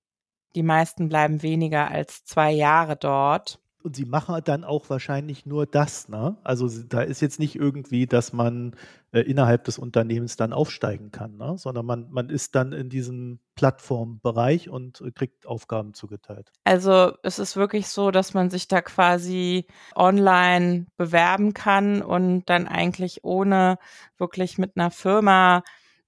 die 0.56 0.64
meisten 0.64 1.10
bleiben 1.10 1.42
weniger 1.44 1.90
als 1.90 2.24
zwei 2.26 2.52
Jahre 2.52 2.96
dort. 2.96 3.60
Und 3.84 3.96
sie 3.96 4.06
machen 4.06 4.42
dann 4.44 4.64
auch 4.64 4.90
wahrscheinlich 4.90 5.46
nur 5.46 5.68
das, 5.68 6.10
ne? 6.10 6.38
Also 6.44 6.68
da 6.86 7.02
ist 7.02 7.22
jetzt 7.22 7.40
nicht 7.40 7.56
irgendwie, 7.56 8.08
dass 8.08 8.34
man 8.34 8.76
äh, 9.16 9.22
innerhalb 9.22 9.64
des 9.64 9.78
Unternehmens 9.78 10.36
dann 10.36 10.52
aufsteigen 10.52 11.10
kann, 11.10 11.38
ne? 11.38 11.56
sondern 11.58 11.86
man, 11.86 12.10
man 12.10 12.30
ist 12.30 12.54
dann 12.54 12.74
in 12.74 12.90
diesem 12.90 13.40
Plattformbereich 13.56 14.70
und 14.70 15.00
äh, 15.00 15.12
kriegt 15.12 15.48
Aufgaben 15.48 15.94
zugeteilt. 15.94 16.52
Also 16.66 17.14
es 17.24 17.40
ist 17.40 17.56
wirklich 17.56 17.88
so, 17.88 18.12
dass 18.12 18.34
man 18.34 18.50
sich 18.50 18.68
da 18.68 18.82
quasi 18.82 19.68
online 19.96 20.88
bewerben 20.98 21.54
kann 21.54 22.02
und 22.02 22.44
dann 22.50 22.68
eigentlich 22.68 23.24
ohne 23.24 23.78
wirklich 24.18 24.58
mit 24.58 24.76
einer 24.76 24.92
Firma 24.92 25.64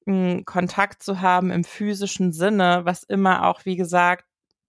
hm, 0.05 0.43
Kontakt 0.43 1.01
zu 1.01 1.21
haben 1.21 1.49
im 1.49 1.63
physischen 1.63 2.33
Sinne, 2.33 2.81
was 2.83 3.03
immer 3.03 3.47
auch, 3.47 3.63
wie 3.63 3.77
gesagt, 3.77 4.25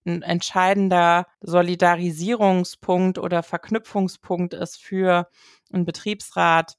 ein 0.09 0.21
entscheidender 0.21 1.25
Solidarisierungspunkt 1.41 3.17
oder 3.17 3.43
Verknüpfungspunkt 3.43 4.53
ist 4.53 4.81
für 4.81 5.27
einen 5.71 5.85
Betriebsrat 5.85 6.75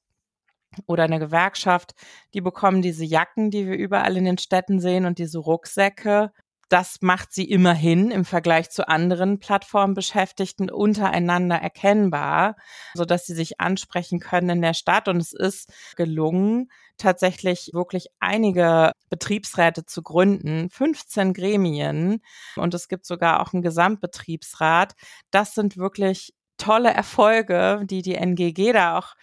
oder 0.86 1.04
eine 1.04 1.18
Gewerkschaft, 1.18 1.94
die 2.34 2.40
bekommen 2.40 2.82
diese 2.82 3.04
Jacken, 3.04 3.50
die 3.50 3.66
wir 3.66 3.76
überall 3.76 4.16
in 4.16 4.24
den 4.24 4.38
Städten 4.38 4.80
sehen 4.80 5.04
und 5.04 5.18
diese 5.18 5.38
Rucksäcke. 5.38 6.32
Das 6.68 6.98
macht 7.00 7.32
sie 7.32 7.50
immerhin 7.50 8.12
im 8.12 8.24
Vergleich 8.24 8.70
zu 8.70 8.86
anderen 8.86 9.40
Plattformbeschäftigten 9.40 10.70
untereinander 10.70 11.56
erkennbar, 11.56 12.54
so 12.94 13.04
dass 13.04 13.26
sie 13.26 13.34
sich 13.34 13.60
ansprechen 13.60 14.20
können 14.20 14.50
in 14.50 14.62
der 14.62 14.74
Stadt. 14.74 15.08
Und 15.08 15.16
es 15.16 15.32
ist 15.32 15.72
gelungen, 15.96 16.70
tatsächlich 17.00 17.70
wirklich 17.72 18.08
einige 18.20 18.92
Betriebsräte 19.08 19.86
zu 19.86 20.02
gründen, 20.02 20.70
15 20.70 21.32
Gremien 21.34 22.22
und 22.56 22.74
es 22.74 22.88
gibt 22.88 23.06
sogar 23.06 23.40
auch 23.40 23.52
einen 23.52 23.62
Gesamtbetriebsrat. 23.62 24.94
Das 25.30 25.54
sind 25.54 25.76
wirklich 25.76 26.32
tolle 26.58 26.92
Erfolge, 26.92 27.82
die 27.84 28.02
die 28.02 28.14
NGG 28.14 28.72
da 28.72 28.98
auch 28.98 29.14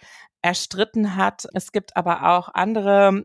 erstritten 0.42 1.16
hat. 1.16 1.46
Es 1.54 1.72
gibt 1.72 1.96
aber 1.96 2.30
auch 2.36 2.48
andere 2.52 3.24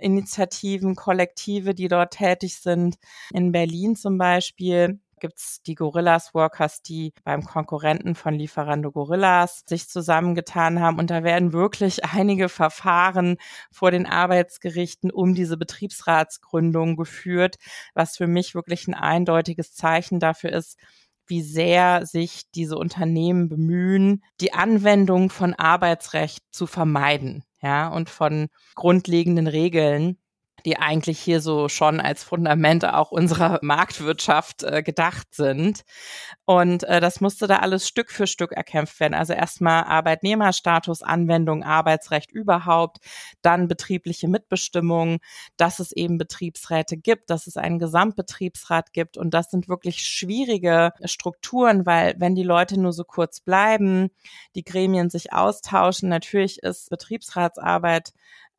Initiativen, 0.00 0.96
Kollektive, 0.96 1.74
die 1.74 1.88
dort 1.88 2.14
tätig 2.14 2.60
sind. 2.60 2.96
In 3.32 3.52
Berlin 3.52 3.96
zum 3.96 4.18
Beispiel 4.18 5.00
gibt's 5.24 5.62
die 5.62 5.74
Gorillas 5.74 6.34
Workers, 6.34 6.82
die 6.82 7.14
beim 7.24 7.46
Konkurrenten 7.46 8.14
von 8.14 8.34
Lieferando 8.34 8.92
Gorillas 8.92 9.62
sich 9.66 9.88
zusammengetan 9.88 10.80
haben. 10.80 10.98
Und 10.98 11.08
da 11.08 11.24
werden 11.24 11.54
wirklich 11.54 12.04
einige 12.04 12.50
Verfahren 12.50 13.38
vor 13.72 13.90
den 13.90 14.04
Arbeitsgerichten 14.04 15.10
um 15.10 15.34
diese 15.34 15.56
Betriebsratsgründung 15.56 16.96
geführt, 16.96 17.56
was 17.94 18.18
für 18.18 18.26
mich 18.26 18.54
wirklich 18.54 18.86
ein 18.86 18.92
eindeutiges 18.92 19.72
Zeichen 19.72 20.20
dafür 20.20 20.52
ist, 20.52 20.78
wie 21.26 21.40
sehr 21.40 22.04
sich 22.04 22.42
diese 22.54 22.76
Unternehmen 22.76 23.48
bemühen, 23.48 24.22
die 24.42 24.52
Anwendung 24.52 25.30
von 25.30 25.54
Arbeitsrecht 25.54 26.42
zu 26.50 26.66
vermeiden, 26.66 27.44
ja, 27.62 27.88
und 27.88 28.10
von 28.10 28.48
grundlegenden 28.74 29.46
Regeln 29.46 30.18
die 30.64 30.78
eigentlich 30.78 31.18
hier 31.20 31.40
so 31.40 31.68
schon 31.68 32.00
als 32.00 32.24
Fundamente 32.24 32.96
auch 32.96 33.10
unserer 33.10 33.58
Marktwirtschaft 33.62 34.62
äh, 34.62 34.82
gedacht 34.82 35.34
sind. 35.34 35.84
Und 36.46 36.84
äh, 36.84 37.00
das 37.00 37.20
musste 37.20 37.46
da 37.46 37.56
alles 37.56 37.86
Stück 37.86 38.10
für 38.10 38.26
Stück 38.26 38.52
erkämpft 38.52 38.98
werden. 39.00 39.14
Also 39.14 39.34
erstmal 39.34 39.84
Arbeitnehmerstatus, 39.84 41.02
Anwendung, 41.02 41.62
Arbeitsrecht 41.62 42.32
überhaupt, 42.32 42.98
dann 43.42 43.68
betriebliche 43.68 44.28
Mitbestimmung, 44.28 45.18
dass 45.56 45.80
es 45.80 45.92
eben 45.92 46.18
Betriebsräte 46.18 46.96
gibt, 46.96 47.30
dass 47.30 47.46
es 47.46 47.56
einen 47.56 47.78
Gesamtbetriebsrat 47.78 48.92
gibt. 48.92 49.16
Und 49.16 49.34
das 49.34 49.50
sind 49.50 49.68
wirklich 49.68 50.06
schwierige 50.06 50.92
Strukturen, 51.04 51.86
weil 51.86 52.14
wenn 52.18 52.34
die 52.34 52.42
Leute 52.42 52.80
nur 52.80 52.92
so 52.92 53.04
kurz 53.04 53.40
bleiben, 53.40 54.10
die 54.54 54.64
Gremien 54.64 55.10
sich 55.10 55.32
austauschen, 55.32 56.08
natürlich 56.08 56.62
ist 56.62 56.88
Betriebsratsarbeit 56.90 58.12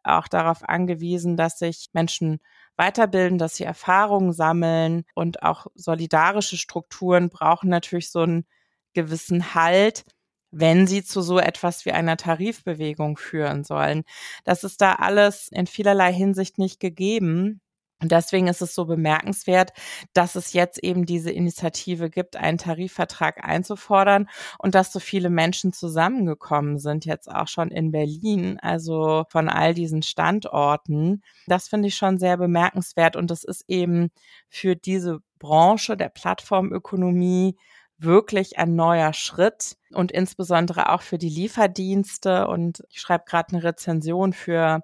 auch 0.08 0.28
darauf 0.28 0.68
angewiesen, 0.68 1.38
dass 1.38 1.60
sich 1.60 1.88
Menschen 1.94 2.40
weiterbilden, 2.78 3.38
dass 3.38 3.56
sie 3.56 3.64
Erfahrungen 3.64 4.34
sammeln 4.34 5.06
und 5.16 5.44
auch 5.44 5.68
solidarische 5.76 6.58
Strukturen 6.58 7.30
brauchen 7.30 7.70
natürlich 7.70 8.12
so 8.12 8.22
einen 8.22 8.46
gewissen 8.94 9.54
Halt, 9.56 10.04
wenn 10.52 10.88
sie 10.88 11.04
zu 11.04 11.22
so 11.22 11.40
etwas 11.40 11.86
wie 11.86 11.92
einer 11.92 12.18
Tarifbewegung 12.18 13.18
führen 13.18 13.64
sollen. 13.64 14.04
Das 14.46 14.64
ist 14.64 14.82
da 14.82 14.94
alles 14.94 15.50
in 15.52 15.68
vielerlei 15.68 16.14
Hinsicht 16.14 16.58
nicht 16.58 16.80
gegeben. 16.80 17.62
Und 18.02 18.12
deswegen 18.12 18.48
ist 18.48 18.62
es 18.62 18.76
so 18.76 18.86
bemerkenswert, 18.86 19.72
dass 20.14 20.36
es 20.36 20.52
jetzt 20.52 20.84
eben 20.84 21.06
diese 21.06 21.32
Initiative 21.32 22.10
gibt, 22.10 22.36
einen 22.36 22.58
Tarifvertrag 22.58 23.44
einzufordern 23.44 24.28
und 24.60 24.76
dass 24.76 24.92
so 24.92 25.00
viele 25.00 25.30
Menschen 25.30 25.72
zusammengekommen 25.72 26.78
sind, 26.78 27.06
jetzt 27.06 27.32
auch 27.32 27.48
schon 27.48 27.70
in 27.72 27.92
Berlin, 27.92 28.60
also 28.62 29.24
von 29.30 29.48
all 29.48 29.74
diesen 29.74 30.02
Standorten. 30.02 31.24
Das 31.48 31.70
finde 31.70 31.88
ich 31.88 31.96
schon 31.96 32.18
sehr 32.20 32.36
bemerkenswert 32.36 33.16
und 33.16 33.32
es 33.32 33.46
ist 33.46 33.64
eben 33.70 34.12
für 34.50 34.76
diese 34.76 35.20
Branche 35.40 35.96
der 35.96 36.10
Plattformökonomie 36.10 37.56
wirklich 37.98 38.58
ein 38.60 38.76
neuer 38.76 39.14
Schritt 39.14 39.78
und 39.94 40.12
insbesondere 40.12 40.90
auch 40.90 41.02
für 41.02 41.18
die 41.18 41.30
Lieferdienste. 41.30 42.48
Und 42.48 42.84
ich 42.90 43.00
schreibe 43.00 43.24
gerade 43.26 43.54
eine 43.54 43.64
Rezension 43.64 44.34
für 44.34 44.82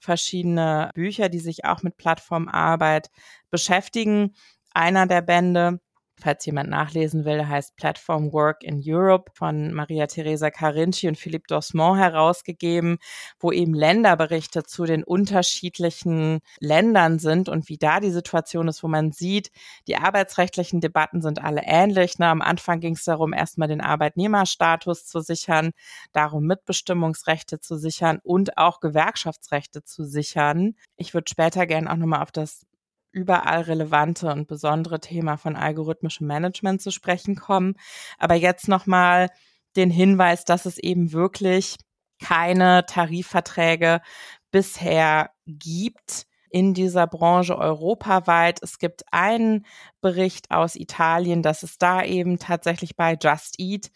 verschiedene 0.00 0.90
Bücher, 0.94 1.28
die 1.28 1.40
sich 1.40 1.64
auch 1.64 1.82
mit 1.82 1.96
Plattformarbeit 1.96 3.10
beschäftigen. 3.50 4.34
Einer 4.72 5.06
der 5.06 5.22
Bände 5.22 5.80
falls 6.20 6.44
jemand 6.46 6.70
nachlesen 6.70 7.24
will, 7.24 7.46
heißt 7.46 7.76
Platform 7.76 8.32
Work 8.32 8.62
in 8.62 8.82
Europe 8.84 9.30
von 9.34 9.72
Maria 9.72 10.06
Teresa 10.06 10.50
Carinci 10.50 11.08
und 11.08 11.16
Philippe 11.16 11.46
Dosmont 11.48 11.98
herausgegeben, 11.98 12.98
wo 13.38 13.52
eben 13.52 13.74
Länderberichte 13.74 14.64
zu 14.64 14.84
den 14.84 15.04
unterschiedlichen 15.04 16.40
Ländern 16.60 17.18
sind 17.18 17.48
und 17.48 17.68
wie 17.68 17.78
da 17.78 18.00
die 18.00 18.10
Situation 18.10 18.68
ist, 18.68 18.82
wo 18.82 18.88
man 18.88 19.12
sieht, 19.12 19.50
die 19.86 19.96
arbeitsrechtlichen 19.96 20.80
Debatten 20.80 21.22
sind 21.22 21.42
alle 21.42 21.62
ähnlich. 21.64 22.18
Ne? 22.18 22.26
Am 22.26 22.42
Anfang 22.42 22.80
ging 22.80 22.94
es 22.94 23.04
darum, 23.04 23.32
erstmal 23.32 23.68
den 23.68 23.80
Arbeitnehmerstatus 23.80 25.06
zu 25.06 25.20
sichern, 25.20 25.70
darum 26.12 26.44
Mitbestimmungsrechte 26.44 27.60
zu 27.60 27.76
sichern 27.76 28.20
und 28.22 28.58
auch 28.58 28.80
Gewerkschaftsrechte 28.80 29.84
zu 29.84 30.04
sichern. 30.04 30.74
Ich 30.96 31.14
würde 31.14 31.30
später 31.30 31.66
gerne 31.66 31.90
auch 31.90 31.96
nochmal 31.96 32.22
auf 32.22 32.32
das 32.32 32.67
überall 33.12 33.62
relevante 33.62 34.30
und 34.32 34.46
besondere 34.46 35.00
Thema 35.00 35.36
von 35.36 35.56
algorithmischem 35.56 36.26
Management 36.26 36.82
zu 36.82 36.90
sprechen 36.90 37.36
kommen. 37.36 37.74
Aber 38.18 38.34
jetzt 38.34 38.68
nochmal 38.68 39.28
den 39.76 39.90
Hinweis, 39.90 40.44
dass 40.44 40.66
es 40.66 40.78
eben 40.78 41.12
wirklich 41.12 41.76
keine 42.22 42.84
Tarifverträge 42.86 44.00
bisher 44.50 45.30
gibt 45.46 46.26
in 46.50 46.74
dieser 46.74 47.06
Branche 47.06 47.56
europaweit. 47.56 48.62
Es 48.62 48.78
gibt 48.78 49.02
einen 49.12 49.66
Bericht 50.00 50.50
aus 50.50 50.76
Italien, 50.76 51.42
dass 51.42 51.62
es 51.62 51.78
da 51.78 52.02
eben 52.02 52.38
tatsächlich 52.38 52.96
bei 52.96 53.16
Just 53.20 53.56
Eat 53.58 53.90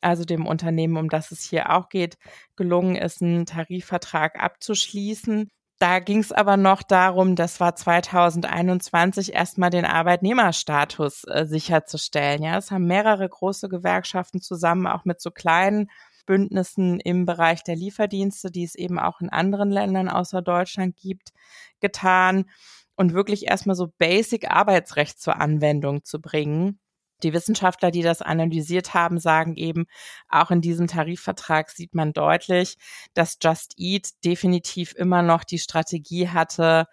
also 0.00 0.24
dem 0.24 0.46
Unternehmen, 0.46 0.96
um 0.96 1.08
das 1.08 1.32
es 1.32 1.42
hier 1.42 1.72
auch 1.72 1.88
geht, 1.88 2.16
gelungen 2.54 2.96
ist, 2.96 3.22
einen 3.22 3.46
Tarifvertrag 3.46 4.38
abzuschließen. 4.38 5.50
Da 5.78 5.98
ging 5.98 6.20
es 6.20 6.32
aber 6.32 6.56
noch 6.56 6.82
darum, 6.82 7.36
das 7.36 7.60
war 7.60 7.76
2021 7.76 9.34
erstmal 9.34 9.68
den 9.68 9.84
Arbeitnehmerstatus 9.84 11.24
äh, 11.24 11.44
sicherzustellen. 11.44 12.42
Ja, 12.42 12.56
es 12.56 12.70
haben 12.70 12.86
mehrere 12.86 13.28
große 13.28 13.68
Gewerkschaften 13.68 14.40
zusammen, 14.40 14.86
auch 14.86 15.04
mit 15.04 15.20
so 15.20 15.30
kleinen 15.30 15.90
Bündnissen 16.24 16.98
im 17.00 17.26
Bereich 17.26 17.62
der 17.62 17.76
Lieferdienste, 17.76 18.50
die 18.50 18.64
es 18.64 18.74
eben 18.74 18.98
auch 18.98 19.20
in 19.20 19.28
anderen 19.28 19.70
Ländern 19.70 20.08
außer 20.08 20.40
Deutschland 20.40 20.96
gibt, 20.96 21.32
getan 21.80 22.46
und 22.96 23.12
wirklich 23.12 23.46
erstmal 23.46 23.76
so 23.76 23.92
Basic 23.98 24.50
Arbeitsrecht 24.50 25.20
zur 25.20 25.40
Anwendung 25.40 26.04
zu 26.04 26.20
bringen. 26.20 26.80
Die 27.22 27.32
Wissenschaftler, 27.32 27.90
die 27.90 28.02
das 28.02 28.20
analysiert 28.20 28.92
haben, 28.94 29.18
sagen 29.18 29.56
eben, 29.56 29.86
auch 30.28 30.50
in 30.50 30.60
diesem 30.60 30.86
Tarifvertrag 30.86 31.70
sieht 31.70 31.94
man 31.94 32.12
deutlich, 32.12 32.76
dass 33.14 33.38
Just 33.40 33.74
Eat 33.78 34.10
definitiv 34.24 34.94
immer 34.94 35.22
noch 35.22 35.44
die 35.44 35.58
Strategie 35.58 36.28
hatte, 36.28 36.86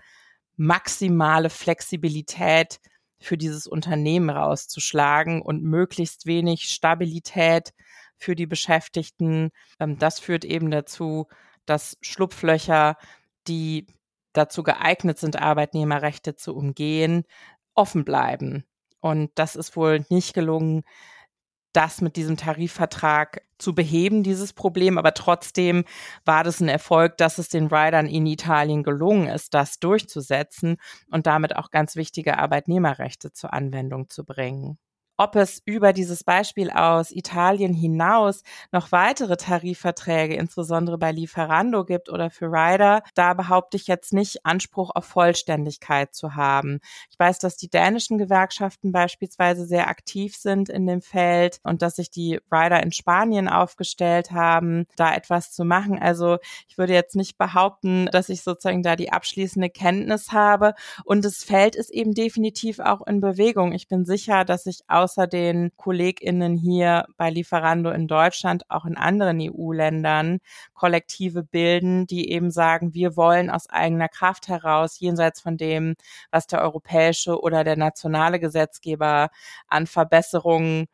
maximale 0.56 1.50
Flexibilität 1.50 2.80
für 3.20 3.38
dieses 3.38 3.68
Unternehmen 3.68 4.30
rauszuschlagen 4.30 5.42
und 5.42 5.64
möglichst 5.64 6.26
wenig 6.26 6.64
Stabilität 6.64 7.74
für 8.18 8.36
die 8.36 8.46
Beschäftigten. 8.46 9.52
Ähm, 9.80 9.98
das 10.00 10.20
führt 10.20 10.46
eben 10.46 10.72
dazu, 10.72 11.28
dass 11.66 11.98
Schlupflöcher, 12.02 12.98
die 13.48 13.88
dazu 14.34 14.64
geeignet 14.64 15.20
sind, 15.20 15.42
Arbeitnehmerrechte 15.42 16.36
zu 16.36 16.56
umgehen, 16.56 17.24
offen 17.76 18.04
bleiben. 18.04 18.66
Und 19.04 19.32
das 19.36 19.58
ist 19.58 19.76
wohl 19.76 20.06
nicht 20.10 20.34
gelungen, 20.34 20.84
das 21.74 22.00
mit 22.00 22.16
diesem 22.16 22.38
Tarifvertrag 22.38 23.42
zu 23.58 23.76
beheben, 23.76 24.24
dieses 24.24 24.54
Problem. 24.54 24.98
Aber 24.98 25.14
trotzdem 25.14 25.84
war 26.24 26.46
das 26.46 26.62
ein 26.62 26.70
Erfolg, 26.70 27.18
dass 27.18 27.38
es 27.38 27.50
den 27.50 27.68
Riders 27.68 28.10
in 28.10 28.26
Italien 28.26 28.82
gelungen 28.82 29.28
ist, 29.28 29.54
das 29.54 29.80
durchzusetzen 29.80 30.78
und 31.12 31.28
damit 31.28 31.56
auch 31.58 31.70
ganz 31.70 31.98
wichtige 31.98 32.38
Arbeitnehmerrechte 32.38 33.34
zur 33.34 33.52
Anwendung 33.54 34.10
zu 34.10 34.24
bringen 34.24 34.78
ob 35.18 35.36
es 35.36 35.62
über 35.66 35.94
dieses 35.94 36.24
Beispiel 36.24 36.72
aus 36.72 37.12
Italien 37.12 37.74
hinaus 37.74 38.42
noch 38.72 38.92
weitere 38.92 39.38
Tarifverträge, 39.38 40.36
insbesondere 40.36 40.98
bei 40.98 41.12
Lieferando 41.12 41.86
gibt 41.86 42.10
oder 42.10 42.30
für 42.30 42.48
Rider, 42.48 43.04
da 43.14 43.34
behaupte 43.34 43.78
ich 43.78 43.88
jetzt 43.88 44.14
nicht, 44.14 44.46
Anspruch 44.46 44.92
auf 44.94 45.06
Vollständigkeit 45.06 46.16
zu 46.16 46.36
haben. 46.36 46.80
Ich 47.12 47.20
weiß, 47.20 47.40
dass 47.40 47.58
die 47.58 47.70
dänischen 47.70 48.18
Gewerkschaften 48.18 48.92
beispielsweise 48.92 49.66
sehr 49.66 49.88
aktiv 49.88 50.36
sind 50.36 50.70
in 50.70 50.88
dem 50.88 51.02
Feld 51.02 51.60
und 51.64 51.82
dass 51.82 51.98
sich 51.98 52.10
die 52.10 52.40
Rider 52.52 52.82
in 52.82 52.92
Spanien 52.92 53.48
aufgestellt 53.48 54.32
haben, 54.32 54.86
da 54.96 55.14
etwas 55.14 55.52
zu 55.52 55.64
machen. 55.64 56.00
Also 56.00 56.38
ich 56.68 56.78
würde 56.78 56.94
jetzt 56.94 57.16
nicht 57.16 57.38
behaupten, 57.38 58.08
dass 58.12 58.30
ich 58.30 58.42
sozusagen 58.42 58.82
da 58.82 58.96
die 58.96 59.12
abschließende 59.12 59.70
Kenntnis 59.70 60.32
habe. 60.32 60.74
Und 61.06 61.24
das 61.24 61.44
Feld 61.44 61.76
ist 61.76 61.92
eben 61.92 62.14
definitiv 62.14 62.80
auch 62.80 63.06
in 63.06 63.22
Bewegung. 63.22 63.74
Ich 63.74 63.88
bin 63.88 64.06
sicher, 64.06 64.44
dass 64.46 64.64
sich 64.64 64.82
auch 64.88 65.03
außer 65.04 65.28
den 65.28 65.76
KollegInnen 65.76 66.56
hier 66.56 67.06
bei 67.18 67.30
Lieferando 67.30 67.92
in 67.92 68.08
Deutschland 68.08 68.64
auch 68.70 68.86
in 68.86 68.96
anderen 68.96 69.40
EU-Ländern 69.42 70.40
Kollektive 70.74 71.44
bilden, 71.44 72.08
die 72.08 72.32
eben 72.32 72.52
sagen, 72.52 72.94
wir 72.94 73.18
wollen 73.18 73.50
aus 73.50 73.70
eigener 73.70 74.08
Kraft 74.08 74.48
heraus, 74.48 75.00
jenseits 75.00 75.42
von 75.42 75.58
dem, 75.58 75.96
was 76.32 76.48
der 76.48 76.62
europäische 76.62 77.42
oder 77.42 77.66
der 77.66 77.76
nationale 77.76 78.40
Gesetzgeber 78.40 79.30
an 79.68 79.88
Verbesserungen 79.88 80.86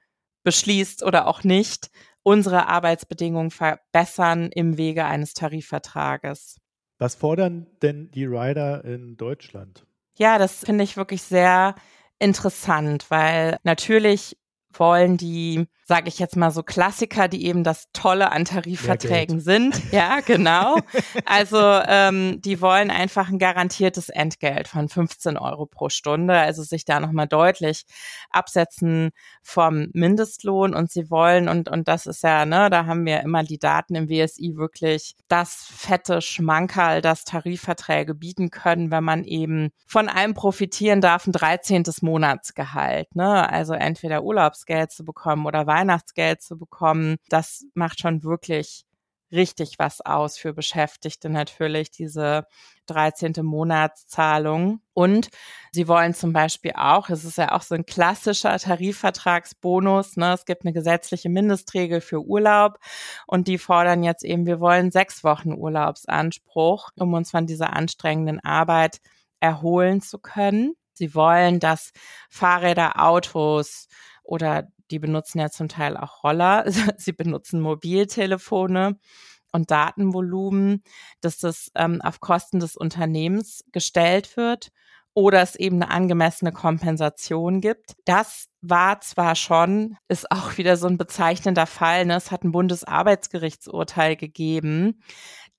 beschließt 0.43 1.03
oder 1.03 1.27
auch 1.27 1.43
nicht, 1.43 1.91
unsere 2.23 2.67
Arbeitsbedingungen 2.67 3.51
verbessern 3.51 4.49
im 4.51 4.77
Wege 4.77 5.05
eines 5.05 5.33
Tarifvertrages. 5.35 6.57
Was 6.97 7.13
fordern 7.13 7.67
denn 7.83 8.09
die 8.11 8.25
Rider 8.25 8.83
in 8.83 9.17
Deutschland? 9.17 9.85
Ja, 10.17 10.37
das 10.37 10.65
finde 10.65 10.83
ich 10.83 10.97
wirklich 10.97 11.21
sehr 11.21 11.75
interessant, 12.19 13.09
weil 13.09 13.57
natürlich 13.63 14.38
wollen 14.71 15.17
die 15.17 15.67
sage 15.89 16.08
ich 16.08 16.19
jetzt 16.19 16.36
mal 16.36 16.51
so 16.51 16.62
Klassiker, 16.62 17.27
die 17.27 17.48
eben 17.48 17.63
das 17.63 17.88
Tolle 17.93 18.31
an 18.31 18.46
Tarifverträgen 18.46 19.39
sind. 19.39 19.91
Ja, 19.91 20.19
genau. 20.25 20.77
Also 21.25 21.58
ähm, 21.60 22.39
die 22.43 22.62
wollen 22.62 22.91
einfach 22.91 23.29
ein 23.29 23.39
garantiertes 23.39 24.10
Entgelt 24.10 24.67
von 24.67 24.88
15 24.88 25.36
Euro 25.36 25.65
pro 25.65 25.89
Stunde, 25.89 26.36
also 26.36 26.62
sich 26.62 26.86
da 26.86 27.00
nochmal 27.00 27.27
deutlich 27.27 27.86
absetzen 28.29 29.10
vom 29.41 29.88
Mindestlohn 29.93 30.75
und 30.75 30.91
sie 30.91 31.10
wollen, 31.10 31.50
und, 31.50 31.69
und 31.69 31.88
das 31.88 32.05
ist 32.05 32.22
ja, 32.22 32.46
ne, 32.46 32.69
da 32.69 32.86
haben 32.86 33.03
wir 33.08 33.22
immer 33.22 33.41
die 33.43 33.58
Daten 33.58 33.96
im 33.96 34.10
WSI 34.10 34.58
wirklich 34.58 35.15
das 35.27 35.65
fette 35.75 36.22
Schmankerl, 36.22 37.01
das 37.01 37.24
Tarifverträge 37.24 38.13
bieten 38.13 38.51
können, 38.51 38.91
wenn 38.91 39.03
man 39.03 39.24
eben 39.24 39.72
von 39.88 40.08
allem 40.08 40.36
profitieren 40.36 41.01
darf, 41.01 41.25
ein 41.25 41.31
13. 41.31 41.84
Monatsgehalt, 42.01 43.15
ne? 43.15 43.50
Also 43.50 43.74
entweder 43.74 44.24
Urlaubsgeld 44.24 44.91
zu 44.91 45.03
bekommen 45.03 45.48
oder 45.48 45.65
Weihnachtsgeld 45.79 46.41
zu 46.41 46.57
bekommen, 46.57 47.17
das 47.29 47.65
macht 47.74 48.00
schon 48.01 48.24
wirklich 48.24 48.86
richtig 49.31 49.77
was 49.77 50.01
aus 50.01 50.38
für 50.38 50.53
Beschäftigte 50.53 51.29
natürlich, 51.29 51.91
diese 51.91 52.45
13. 52.88 53.33
Monatszahlung. 53.43 54.81
Und 54.93 55.29
sie 55.71 55.88
wollen 55.88 56.13
zum 56.13 56.33
Beispiel 56.33 56.74
auch, 56.75 57.09
es 57.09 57.23
ist 57.23 57.38
ja 57.38 57.51
auch 57.51 57.62
so 57.62 57.75
ein 57.75 57.86
klassischer 57.86 58.58
Tarifvertragsbonus, 58.58 60.17
ne? 60.17 60.34
es 60.34 60.45
gibt 60.45 60.63
eine 60.63 60.73
gesetzliche 60.73 61.30
Mindestregel 61.30 62.01
für 62.01 62.21
Urlaub 62.21 62.80
und 63.27 63.47
die 63.47 63.58
fordern 63.58 64.03
jetzt 64.03 64.23
eben, 64.23 64.45
wir 64.45 64.60
wollen 64.60 64.91
sechs 64.91 65.23
Wochen 65.23 65.53
Urlaubsanspruch, 65.53 66.89
um 66.95 67.13
uns 67.13 67.32
von 67.32 67.45
dieser 67.45 67.73
anstrengenden 67.73 68.39
Arbeit 68.39 68.99
erholen 69.39 70.01
zu 70.01 70.19
können. 70.19 70.73
Sie 70.93 71.15
wollen, 71.15 71.60
dass 71.60 71.91
Fahrräder, 72.30 73.01
Autos 73.01 73.88
oder 74.23 74.67
die 74.91 74.99
benutzen 74.99 75.39
ja 75.39 75.49
zum 75.49 75.69
Teil 75.69 75.97
auch 75.97 76.23
Roller, 76.23 76.65
sie 76.97 77.13
benutzen 77.13 77.62
Mobiltelefone 77.62 78.97
und 79.52 79.71
Datenvolumen, 79.71 80.84
dass 81.21 81.38
das 81.38 81.71
ähm, 81.75 82.02
auf 82.02 82.19
Kosten 82.19 82.60
des 82.60 82.75
Unternehmens 82.75 83.63
gestellt 83.71 84.38
wird 84.38 84.69
oder 85.13 85.41
es 85.41 85.56
eben 85.56 85.82
eine 85.82 85.91
angemessene 85.91 86.52
Kompensation 86.52 87.62
gibt. 87.62 87.95
Das 88.06 88.47
war 88.62 89.02
zwar 89.02 89.36
schon, 89.36 89.97
ist 90.08 90.32
auch 90.32 90.58
wieder 90.58 90.78
so 90.78 90.88
ein 90.88 90.97
bezeichnender 90.97 91.65
Fall, 91.65 92.06
ne? 92.06 92.15
es 92.15 92.32
hat 92.32 92.43
ein 92.43 92.52
Bundesarbeitsgerichtsurteil 92.52 94.15
gegeben, 94.15 95.02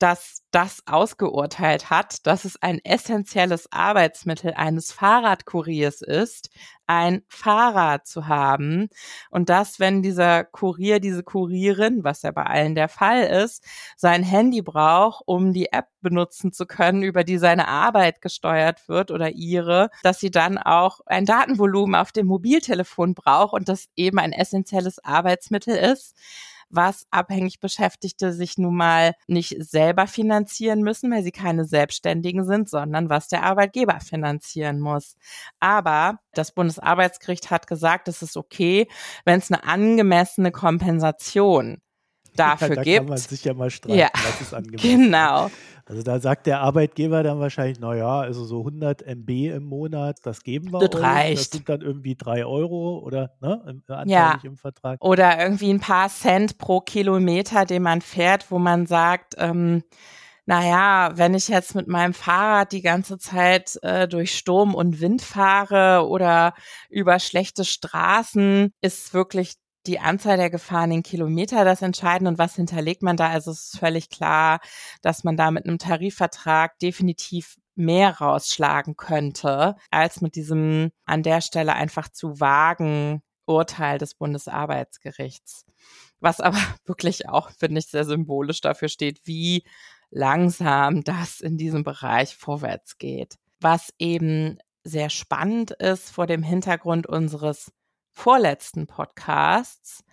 dass 0.01 0.43
das 0.51 0.83
ausgeurteilt 0.87 1.91
hat, 1.91 2.27
dass 2.27 2.45
es 2.45 2.61
ein 2.61 2.81
essentielles 2.83 3.71
Arbeitsmittel 3.71 4.55
eines 4.55 4.93
Fahrradkuriers 4.93 6.01
ist, 6.01 6.51
ein 6.87 7.23
Fahrrad 7.29 8.07
zu 8.07 8.27
haben. 8.27 8.89
Und 9.31 9.51
dass, 9.51 9.79
wenn 9.79 10.03
dieser 10.03 10.43
Kurier, 10.43 11.01
diese 11.01 11.23
Kurierin, 11.23 12.03
was 12.03 12.23
ja 12.23 12.33
bei 12.33 12.45
allen 12.45 12.75
der 12.75 12.89
Fall 12.89 13.23
ist, 13.25 13.63
sein 13.97 14.23
Handy 14.25 14.63
braucht, 14.63 15.23
um 15.27 15.53
die 15.53 15.71
App 15.71 15.87
benutzen 16.01 16.53
zu 16.53 16.67
können, 16.67 17.03
über 17.03 17.23
die 17.23 17.39
seine 17.39 17.69
Arbeit 17.69 18.23
gesteuert 18.23 18.89
wird 18.89 19.11
oder 19.11 19.31
ihre, 19.31 19.91
dass 20.03 20.19
sie 20.19 20.31
dann 20.31 20.57
auch 20.57 21.01
ein 21.05 21.27
Datenvolumen 21.27 21.95
auf 21.95 22.11
dem 22.11 22.27
Mobiltelefon 22.27 23.15
braucht 23.15 23.53
und 23.53 23.69
das 23.69 23.89
eben 23.97 24.19
ein 24.19 24.33
essentielles 24.33 24.99
Arbeitsmittel 25.05 25.77
ist 25.77 26.17
was 26.71 27.07
abhängig 27.11 27.61
Beschäftigte 27.61 28.33
sich 28.33 28.57
nun 28.59 28.77
mal 28.77 29.15
nicht 29.27 29.57
selber 29.59 30.07
finanzieren 30.07 30.83
müssen, 30.83 31.11
weil 31.11 31.23
sie 31.23 31.33
keine 31.33 31.65
Selbstständigen 31.65 32.45
sind, 32.45 32.69
sondern 32.69 33.11
was 33.11 33.29
der 33.29 33.43
Arbeitgeber 33.43 34.01
finanzieren 34.01 34.81
muss. 34.81 35.17
Aber 35.59 36.21
das 36.33 36.53
Bundesarbeitsgericht 36.53 37.51
hat 37.51 37.67
gesagt, 37.67 38.09
es 38.09 38.23
ist 38.23 38.37
okay, 38.37 38.87
wenn 39.25 39.39
es 39.39 39.51
eine 39.51 39.65
angemessene 39.65 40.53
Kompensation 40.53 41.81
dafür 42.37 42.69
ja, 42.69 42.75
da 42.77 42.83
gibt. 42.83 42.97
kann 42.99 43.09
man 43.09 43.19
sich 43.19 43.45
ja 43.45 43.55
mal 43.55 43.71
streiten, 43.71 43.99
ja, 43.99 44.09
was 44.13 44.41
ist 44.41 44.55
angemessen. 44.55 45.07
Genau. 45.07 45.51
Also 45.91 46.05
da 46.05 46.21
sagt 46.21 46.47
der 46.47 46.61
Arbeitgeber 46.61 47.25
dann 47.25 47.41
wahrscheinlich, 47.41 47.81
naja, 47.81 48.21
also 48.21 48.45
so 48.45 48.61
100 48.61 49.03
MB 49.03 49.29
im 49.57 49.65
Monat, 49.65 50.19
das 50.23 50.45
geben 50.45 50.73
wir 50.73 50.79
das 50.79 50.95
euch. 50.95 51.05
Reicht. 51.05 51.39
Das 51.39 51.51
sind 51.51 51.69
dann 51.69 51.81
irgendwie 51.81 52.15
drei 52.15 52.45
Euro 52.47 52.99
oder 52.99 53.33
ne, 53.41 53.83
ja. 54.07 54.39
im 54.45 54.57
Vertrag. 54.57 55.05
Oder 55.05 55.43
irgendwie 55.43 55.71
ein 55.71 55.81
paar 55.81 56.09
Cent 56.09 56.59
pro 56.59 56.81
Kilometer, 56.81 57.65
den 57.65 57.83
man 57.83 58.03
fährt, 58.03 58.53
wo 58.53 58.61
man 58.61 58.87
sagt, 58.87 59.35
ähm, 59.39 59.83
naja, 60.47 61.13
wenn 61.15 61.35
ich 61.35 61.49
jetzt 61.49 61.75
mit 61.75 61.87
meinem 61.87 62.15
Fahrrad 62.15 62.73
die 62.73 62.83
ganze 62.83 63.19
Zeit 63.19 63.79
äh, 63.83 64.09
durch 64.09 64.37
Sturm 64.37 64.75
und 64.75 65.01
Wind 65.01 65.23
fahre 65.23 66.09
oder 66.09 66.55
über 66.89 67.19
schlechte 67.19 67.65
Straßen, 67.65 68.73
ist 68.81 69.15
wirklich 69.15 69.55
die 69.87 69.99
Anzahl 69.99 70.37
der 70.37 70.51
gefahrenen 70.51 71.03
Kilometer 71.03 71.65
das 71.65 71.83
Entscheidende 71.83 72.31
und 72.31 72.39
was 72.39 72.57
hinterlegt 72.57 73.03
man 73.03 73.17
da? 73.17 73.29
Also 73.29 73.51
es 73.51 73.67
ist 73.67 73.79
völlig 73.79 74.11
klar, 74.11 74.61
dass 75.03 75.25
man 75.25 75.37
da 75.37 75.51
mit 75.51 75.67
einem 75.67 75.79
Tarifvertrag 75.79 76.79
definitiv 76.79 77.57
mehr 77.75 78.19
rausschlagen 78.19 78.97
könnte, 78.97 79.77
als 79.91 80.21
mit 80.21 80.35
diesem 80.35 80.91
an 81.07 81.23
der 81.23 81.41
Stelle 81.41 81.75
einfach 81.75 82.09
zu 82.09 82.41
vagen 82.41 83.23
Urteil 83.47 83.99
des 83.99 84.15
Bundesarbeitsgerichts. 84.15 85.65
Was 86.21 86.41
aber 86.41 86.59
wirklich 86.85 87.29
auch, 87.29 87.51
finde 87.51 87.81
ich, 87.81 87.87
sehr 87.87 88.05
symbolisch 88.05 88.61
dafür 88.61 88.89
steht, 88.89 89.21
wie 89.25 89.65
langsam 90.11 91.03
das 91.05 91.41
in 91.41 91.57
diesem 91.57 91.85
Bereich 91.85 92.37
vorwärts 92.37 92.99
geht. 92.99 93.39
Was 93.61 93.93
eben 93.99 94.59
sehr 94.85 95.11
spannend 95.11 95.71
ist 95.73 96.11
vor 96.11 96.27
dem 96.27 96.43
Hintergrund 96.43 97.07
unseres 97.07 97.73
vorletzten 98.13 98.87
Podcasts, 98.87 100.05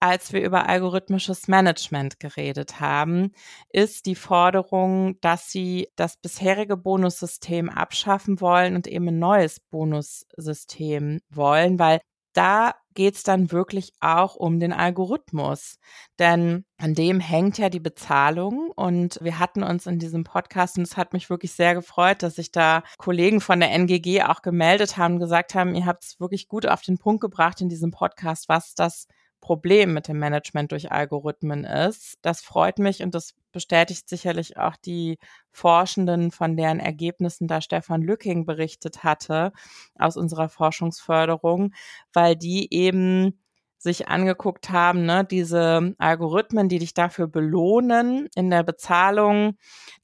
als 0.00 0.32
wir 0.32 0.42
über 0.44 0.68
algorithmisches 0.68 1.48
Management 1.48 2.20
geredet 2.20 2.80
haben, 2.80 3.32
ist 3.70 4.06
die 4.06 4.14
Forderung, 4.14 5.18
dass 5.20 5.50
sie 5.50 5.88
das 5.96 6.16
bisherige 6.16 6.76
Bonussystem 6.76 7.70
abschaffen 7.70 8.40
wollen 8.40 8.76
und 8.76 8.86
eben 8.86 9.08
ein 9.08 9.18
neues 9.18 9.60
Bonussystem 9.60 11.20
wollen, 11.30 11.78
weil 11.78 12.00
da 12.36 12.74
geht 12.94 13.14
es 13.14 13.22
dann 13.22 13.52
wirklich 13.52 13.92
auch 14.00 14.34
um 14.34 14.58
den 14.58 14.72
Algorithmus. 14.72 15.78
Denn 16.18 16.64
an 16.78 16.94
dem 16.94 17.20
hängt 17.20 17.58
ja 17.58 17.68
die 17.68 17.80
Bezahlung. 17.80 18.72
Und 18.74 19.18
wir 19.22 19.38
hatten 19.38 19.62
uns 19.62 19.86
in 19.86 19.98
diesem 19.98 20.24
Podcast, 20.24 20.78
und 20.78 20.82
es 20.82 20.96
hat 20.96 21.12
mich 21.12 21.30
wirklich 21.30 21.52
sehr 21.52 21.74
gefreut, 21.74 22.22
dass 22.22 22.36
sich 22.36 22.50
da 22.50 22.82
Kollegen 22.98 23.40
von 23.40 23.60
der 23.60 23.70
NGG 23.70 24.22
auch 24.22 24.42
gemeldet 24.42 24.96
haben 24.96 25.18
gesagt 25.18 25.54
haben, 25.54 25.74
ihr 25.74 25.86
habt 25.86 26.04
es 26.04 26.20
wirklich 26.20 26.48
gut 26.48 26.66
auf 26.66 26.82
den 26.82 26.98
Punkt 26.98 27.20
gebracht 27.20 27.60
in 27.60 27.68
diesem 27.68 27.90
Podcast, 27.90 28.48
was 28.48 28.74
das 28.74 29.06
Problem 29.40 29.94
mit 29.94 30.08
dem 30.08 30.18
Management 30.18 30.72
durch 30.72 30.90
Algorithmen 30.90 31.64
ist. 31.64 32.18
Das 32.22 32.40
freut 32.40 32.78
mich 32.78 33.02
und 33.02 33.14
das 33.14 33.34
bestätigt 33.56 34.06
sicherlich 34.06 34.58
auch 34.58 34.76
die 34.76 35.16
Forschenden, 35.50 36.30
von 36.30 36.58
deren 36.58 36.78
Ergebnissen 36.78 37.48
da 37.48 37.62
Stefan 37.62 38.02
Lücking 38.02 38.44
berichtet 38.44 39.02
hatte 39.02 39.50
aus 39.98 40.18
unserer 40.18 40.50
Forschungsförderung, 40.50 41.72
weil 42.12 42.36
die 42.36 42.70
eben 42.70 43.42
sich 43.78 44.08
angeguckt 44.08 44.68
haben, 44.68 45.06
ne, 45.06 45.24
diese 45.24 45.94
Algorithmen, 45.96 46.68
die 46.68 46.80
dich 46.80 46.92
dafür 46.92 47.28
belohnen 47.28 48.28
in 48.34 48.50
der 48.50 48.62
Bezahlung, 48.62 49.56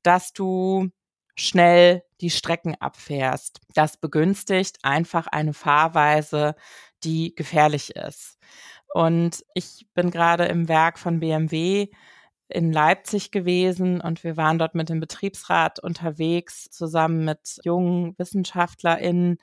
dass 0.03 0.33
du 0.33 0.88
schnell 1.37 2.03
die 2.23 2.31
Strecken 2.31 2.75
abfährst. 2.81 3.61
Das 3.75 3.99
begünstigt 3.99 4.79
einfach 4.83 5.27
eine 5.27 5.53
Fahrweise, 5.53 6.55
die 7.05 7.35
gefährlich 7.35 7.97
ist. 7.97 8.38
Und 8.95 9.45
ich 9.53 9.87
bin 9.93 10.11
gerade 10.11 10.47
im 10.47 10.69
Werk 10.69 10.99
von 10.99 11.21
BMW 11.21 11.91
in 12.55 12.73
Leipzig 12.73 13.31
gewesen 13.31 14.01
und 14.01 14.25
wir 14.25 14.37
waren 14.37 14.59
dort 14.59 14.75
mit 14.75 14.88
dem 14.88 15.01
Betriebsrat 15.01 15.79
unterwegs, 15.81 16.71
zusammen 16.71 17.25
mit 17.25 17.59
jungen 17.65 18.15
WissenschaftlerInnen 18.19 19.38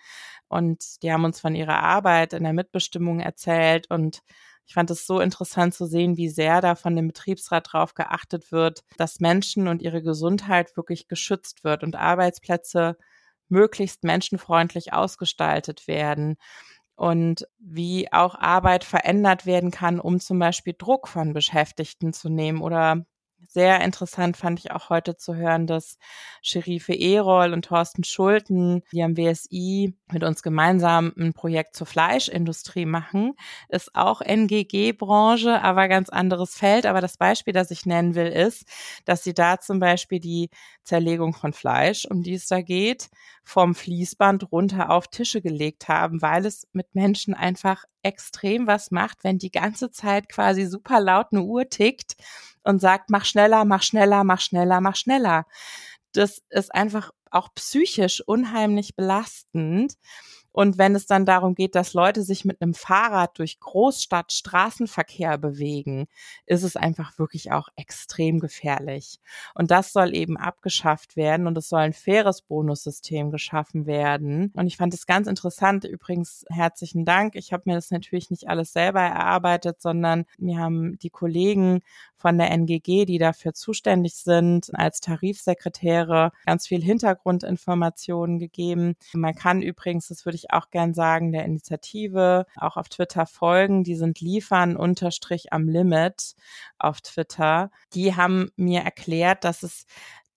und 0.48 1.04
die 1.04 1.12
haben 1.12 1.26
uns 1.26 1.40
von 1.40 1.56
ihrer 1.56 1.84
Arbeit 1.84 2.34
in 2.34 2.44
der 2.44 2.54
Mitbestimmung 2.54 3.20
erzählt 3.20 3.90
und 3.90 4.22
ich 4.66 4.76
fand 4.76 4.92
es 4.92 5.08
so 5.08 5.20
interessant 5.20 5.74
zu 5.74 5.88
sehen, 5.88 6.16
wie 6.16 6.30
sehr 6.30 6.62
da 6.62 6.76
von 6.76 6.96
dem 6.96 7.08
Betriebsrat 7.08 7.74
darauf 7.74 7.96
geachtet 7.96 8.52
wird, 8.52 8.84
dass 8.98 9.20
Menschen 9.20 9.68
und 9.68 9.82
ihre 9.82 10.04
Gesundheit 10.04 10.78
wirklich 10.78 11.08
geschützt 11.08 11.64
wird 11.64 11.84
und 11.84 11.96
Arbeitsplätze 11.96 12.96
möglichst 13.48 14.04
menschenfreundlich 14.04 14.94
ausgestaltet 14.94 15.88
werden 15.88 16.38
und 17.00 17.48
wie 17.60 18.12
auch 18.12 18.36
Arbeit 18.36 18.84
verändert 18.84 19.46
werden 19.46 19.72
kann, 19.72 20.02
um 20.02 20.20
zum 20.20 20.38
Beispiel 20.38 20.76
Druck 20.78 21.08
von 21.08 21.32
Beschäftigten 21.32 22.12
zu 22.12 22.28
nehmen 22.28 22.62
oder 22.62 23.06
sehr 23.52 23.82
interessant 23.82 24.38
fand 24.38 24.60
ich 24.60 24.72
auch 24.72 24.92
heute 24.92 25.18
zu 25.18 25.36
hören, 25.36 25.66
dass 25.66 25.98
Sherife 26.44 26.94
Erol 26.94 27.52
und 27.52 27.66
Thorsten 27.66 28.04
Schulten, 28.04 28.84
die 28.92 29.02
am 29.02 29.18
WSI 29.18 29.96
mit 30.12 30.24
uns 30.24 30.44
gemeinsam 30.44 31.12
ein 31.18 31.34
Projekt 31.34 31.76
zur 31.76 31.88
Fleischindustrie 31.88 32.86
machen, 32.86 33.34
ist 33.68 33.96
auch 33.96 34.22
NGG-Branche, 34.22 35.64
aber 35.64 35.88
ganz 35.88 36.10
anderes 36.10 36.54
Feld. 36.56 36.86
Aber 36.86 37.02
das 37.02 37.18
Beispiel, 37.18 37.54
das 37.54 37.72
ich 37.72 37.88
nennen 37.88 38.14
will, 38.14 38.28
ist, 38.28 38.66
dass 39.06 39.24
sie 39.24 39.34
da 39.34 39.60
zum 39.60 39.80
Beispiel 39.80 40.20
die 40.20 40.52
Zerlegung 40.84 41.34
von 41.34 41.52
Fleisch, 41.52 42.06
um 42.06 42.22
die 42.22 42.36
es 42.36 42.48
da 42.48 42.62
geht, 42.62 43.10
vom 43.44 43.74
Fließband 43.74 44.52
runter 44.52 44.92
auf 44.92 45.08
Tische 45.08 45.42
gelegt 45.42 45.88
haben, 45.88 46.22
weil 46.22 46.46
es 46.46 46.68
mit 46.72 46.94
Menschen 46.94 47.34
einfach 47.34 47.86
extrem 48.04 48.68
was 48.68 48.92
macht, 48.92 49.24
wenn 49.24 49.40
die 49.40 49.52
ganze 49.52 49.90
Zeit 49.92 50.30
quasi 50.30 50.66
super 50.68 51.00
laut 51.00 51.28
eine 51.32 51.42
Uhr 51.42 51.68
tickt 51.68 52.16
und 52.64 52.80
sagt, 52.82 53.10
mach 53.10 53.26
schneller, 53.26 53.66
mach 53.66 53.84
schneller, 53.84 54.24
mach 54.24 54.42
schneller, 54.42 54.82
mach 54.82 54.96
schneller. 54.96 55.46
Das 56.14 56.42
ist 56.50 56.74
einfach 56.74 57.12
auch 57.32 57.50
psychisch 57.56 58.22
unheimlich 58.26 58.96
belastend. 58.96 59.96
Und 60.60 60.78
wenn 60.78 60.94
es 60.94 61.06
dann 61.06 61.26
darum 61.26 61.56
geht, 61.56 61.74
dass 61.74 61.94
Leute 61.94 62.22
sich 62.22 62.44
mit 62.44 62.62
einem 62.62 62.74
Fahrrad 62.74 63.40
durch 63.40 63.62
Großstadt 63.62 64.34
Straßenverkehr 64.34 65.38
bewegen, 65.38 66.08
ist 66.48 66.64
es 66.64 66.76
einfach 66.76 67.18
wirklich 67.18 67.54
auch 67.54 67.70
extrem 67.78 68.42
gefährlich. 68.42 69.22
Und 69.56 69.72
das 69.72 69.94
soll 69.94 70.14
eben 70.14 70.36
abgeschafft 70.36 71.16
werden 71.16 71.48
und 71.48 71.58
es 71.58 71.70
soll 71.70 71.80
ein 71.80 71.94
faires 71.94 72.42
Bonussystem 72.42 73.32
geschaffen 73.32 73.86
werden. 73.86 74.52
Und 74.54 74.68
ich 74.68 74.76
fand 74.76 74.94
es 74.94 75.06
ganz 75.06 75.28
interessant. 75.30 75.86
Übrigens 75.86 76.44
herzlichen 76.50 77.06
Dank. 77.06 77.38
Ich 77.38 77.54
habe 77.54 77.64
mir 77.66 77.76
das 77.76 77.90
natürlich 77.90 78.30
nicht 78.30 78.50
alles 78.50 78.74
selber 78.74 79.00
erarbeitet, 79.00 79.82
sondern 79.82 80.26
mir 80.38 80.60
haben 80.60 81.00
die 81.00 81.10
Kollegen 81.10 81.80
von 82.18 82.38
der 82.38 82.52
NGG, 82.52 83.06
die 83.06 83.18
dafür 83.18 83.54
zuständig 83.54 84.16
sind, 84.16 84.72
als 84.74 85.00
Tarifsekretäre 85.00 86.34
ganz 86.46 86.68
viel 86.68 86.84
Hintergrundinformationen 86.84 88.40
gegeben. 88.40 88.96
Man 89.14 89.36
kann 89.36 89.62
übrigens, 89.62 90.10
das 90.10 90.26
würde 90.26 90.36
ich 90.36 90.49
auch 90.54 90.70
gern 90.72 90.94
sagen, 90.94 91.32
der 91.32 91.46
Initiative 91.46 92.46
auch 92.56 92.78
auf 92.78 92.90
Twitter 92.90 93.26
folgen. 93.26 93.84
Die 93.84 93.96
sind 93.96 94.22
liefern 94.22 94.76
unterstrich 94.76 95.54
am 95.54 95.68
Limit 95.68 96.36
auf 96.78 97.02
Twitter. 97.02 97.72
Die 97.94 98.16
haben 98.16 98.52
mir 98.56 98.82
erklärt, 98.82 99.44
dass 99.44 99.64
es 99.64 99.86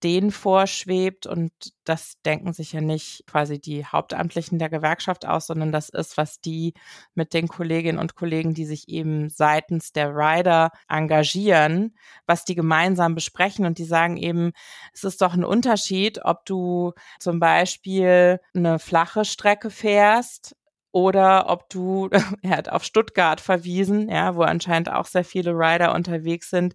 denen 0.02 0.30
vorschwebt 0.30 1.26
und 1.26 1.52
das 1.84 2.20
denken 2.24 2.52
sich 2.52 2.72
ja 2.72 2.80
nicht 2.80 3.24
quasi 3.26 3.60
die 3.60 3.84
Hauptamtlichen 3.84 4.58
der 4.58 4.68
Gewerkschaft 4.68 5.26
aus, 5.26 5.46
sondern 5.46 5.72
das 5.72 5.88
ist, 5.88 6.16
was 6.16 6.40
die 6.40 6.74
mit 7.14 7.34
den 7.34 7.48
Kolleginnen 7.48 7.98
und 7.98 8.14
Kollegen, 8.14 8.54
die 8.54 8.64
sich 8.64 8.88
eben 8.88 9.28
seitens 9.28 9.92
der 9.92 10.14
Rider 10.14 10.70
engagieren, 10.88 11.96
was 12.26 12.44
die 12.44 12.54
gemeinsam 12.54 13.14
besprechen 13.14 13.66
und 13.66 13.78
die 13.78 13.84
sagen 13.84 14.16
eben, 14.16 14.52
es 14.92 15.04
ist 15.04 15.22
doch 15.22 15.34
ein 15.34 15.44
Unterschied, 15.44 16.24
ob 16.24 16.44
du 16.46 16.92
zum 17.18 17.40
Beispiel 17.40 18.40
eine 18.54 18.78
flache 18.78 19.24
Strecke 19.24 19.70
fährst 19.70 20.56
oder 20.92 21.48
ob 21.48 21.68
du, 21.70 22.08
er 22.42 22.56
hat 22.56 22.68
auf 22.68 22.84
Stuttgart 22.84 23.40
verwiesen, 23.40 24.08
ja, 24.08 24.36
wo 24.36 24.42
anscheinend 24.42 24.90
auch 24.90 25.06
sehr 25.06 25.24
viele 25.24 25.52
Rider 25.52 25.94
unterwegs 25.94 26.50
sind, 26.50 26.74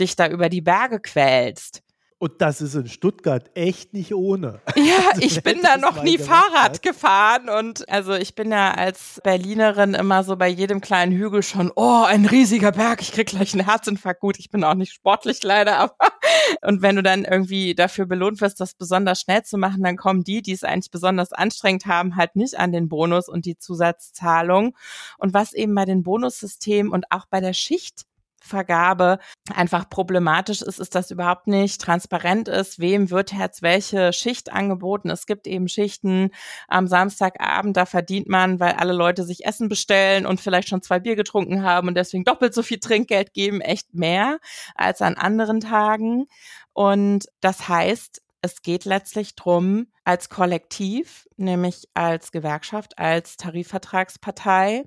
dich 0.00 0.16
da 0.16 0.28
über 0.28 0.48
die 0.48 0.60
Berge 0.60 1.00
quälst. 1.00 1.82
Und 2.20 2.40
das 2.40 2.60
ist 2.60 2.74
in 2.74 2.88
Stuttgart 2.88 3.48
echt 3.54 3.94
nicht 3.94 4.12
ohne. 4.12 4.60
Ja, 4.76 5.10
also, 5.10 5.22
ich 5.22 5.42
bin 5.42 5.60
da 5.62 5.76
noch 5.76 6.02
nie 6.02 6.18
Fahrrad 6.18 6.54
hat. 6.54 6.82
gefahren 6.82 7.48
und 7.48 7.88
also 7.88 8.14
ich 8.14 8.34
bin 8.34 8.50
ja 8.50 8.72
als 8.72 9.20
Berlinerin 9.22 9.94
immer 9.94 10.24
so 10.24 10.36
bei 10.36 10.48
jedem 10.48 10.80
kleinen 10.80 11.12
Hügel 11.12 11.42
schon, 11.42 11.70
oh, 11.74 12.04
ein 12.06 12.24
riesiger 12.24 12.72
Berg, 12.72 13.02
ich 13.02 13.12
krieg 13.12 13.26
gleich 13.26 13.54
einen 13.54 13.66
Herzinfarkt. 13.66 14.20
Gut, 14.20 14.38
ich 14.38 14.50
bin 14.50 14.64
auch 14.64 14.74
nicht 14.74 14.92
sportlich 14.92 15.42
leider, 15.42 15.76
aber 15.78 15.94
und 16.62 16.80
wenn 16.80 16.96
du 16.96 17.02
dann 17.02 17.24
irgendwie 17.24 17.74
dafür 17.74 18.06
belohnt 18.06 18.40
wirst, 18.40 18.60
das 18.60 18.74
besonders 18.74 19.20
schnell 19.20 19.42
zu 19.42 19.58
machen, 19.58 19.82
dann 19.82 19.96
kommen 19.96 20.24
die, 20.24 20.42
die 20.42 20.52
es 20.52 20.64
eigentlich 20.64 20.90
besonders 20.90 21.32
anstrengend 21.32 21.86
haben, 21.86 22.16
halt 22.16 22.36
nicht 22.36 22.58
an 22.58 22.72
den 22.72 22.88
Bonus 22.88 23.28
und 23.28 23.44
die 23.44 23.58
Zusatzzahlung. 23.58 24.76
Und 25.18 25.34
was 25.34 25.52
eben 25.52 25.74
bei 25.74 25.84
den 25.84 26.02
Bonussystemen 26.02 26.92
und 26.92 27.06
auch 27.10 27.26
bei 27.26 27.40
der 27.40 27.52
Schicht 27.52 28.07
Vergabe 28.40 29.18
einfach 29.54 29.88
problematisch 29.88 30.62
ist, 30.62 30.78
ist, 30.78 30.94
dass 30.94 31.10
überhaupt 31.10 31.46
nicht 31.46 31.80
transparent 31.80 32.48
ist, 32.48 32.78
wem 32.78 33.10
wird 33.10 33.32
jetzt 33.32 33.62
welche 33.62 34.12
Schicht 34.12 34.52
angeboten. 34.52 35.10
Es 35.10 35.26
gibt 35.26 35.46
eben 35.46 35.68
Schichten 35.68 36.30
am 36.68 36.86
Samstagabend, 36.86 37.76
da 37.76 37.86
verdient 37.86 38.28
man, 38.28 38.60
weil 38.60 38.72
alle 38.72 38.92
Leute 38.92 39.24
sich 39.24 39.44
Essen 39.44 39.68
bestellen 39.68 40.26
und 40.26 40.40
vielleicht 40.40 40.68
schon 40.68 40.82
zwei 40.82 40.98
Bier 41.00 41.16
getrunken 41.16 41.62
haben 41.62 41.88
und 41.88 41.94
deswegen 41.94 42.24
doppelt 42.24 42.54
so 42.54 42.62
viel 42.62 42.78
Trinkgeld 42.78 43.34
geben, 43.34 43.60
echt 43.60 43.94
mehr 43.94 44.38
als 44.74 45.02
an 45.02 45.14
anderen 45.14 45.60
Tagen. 45.60 46.26
Und 46.72 47.26
das 47.40 47.68
heißt, 47.68 48.22
es 48.40 48.62
geht 48.62 48.84
letztlich 48.84 49.34
drum, 49.34 49.88
als 50.04 50.28
Kollektiv, 50.28 51.28
nämlich 51.36 51.88
als 51.94 52.30
Gewerkschaft, 52.30 52.98
als 52.98 53.36
Tarifvertragspartei, 53.36 54.84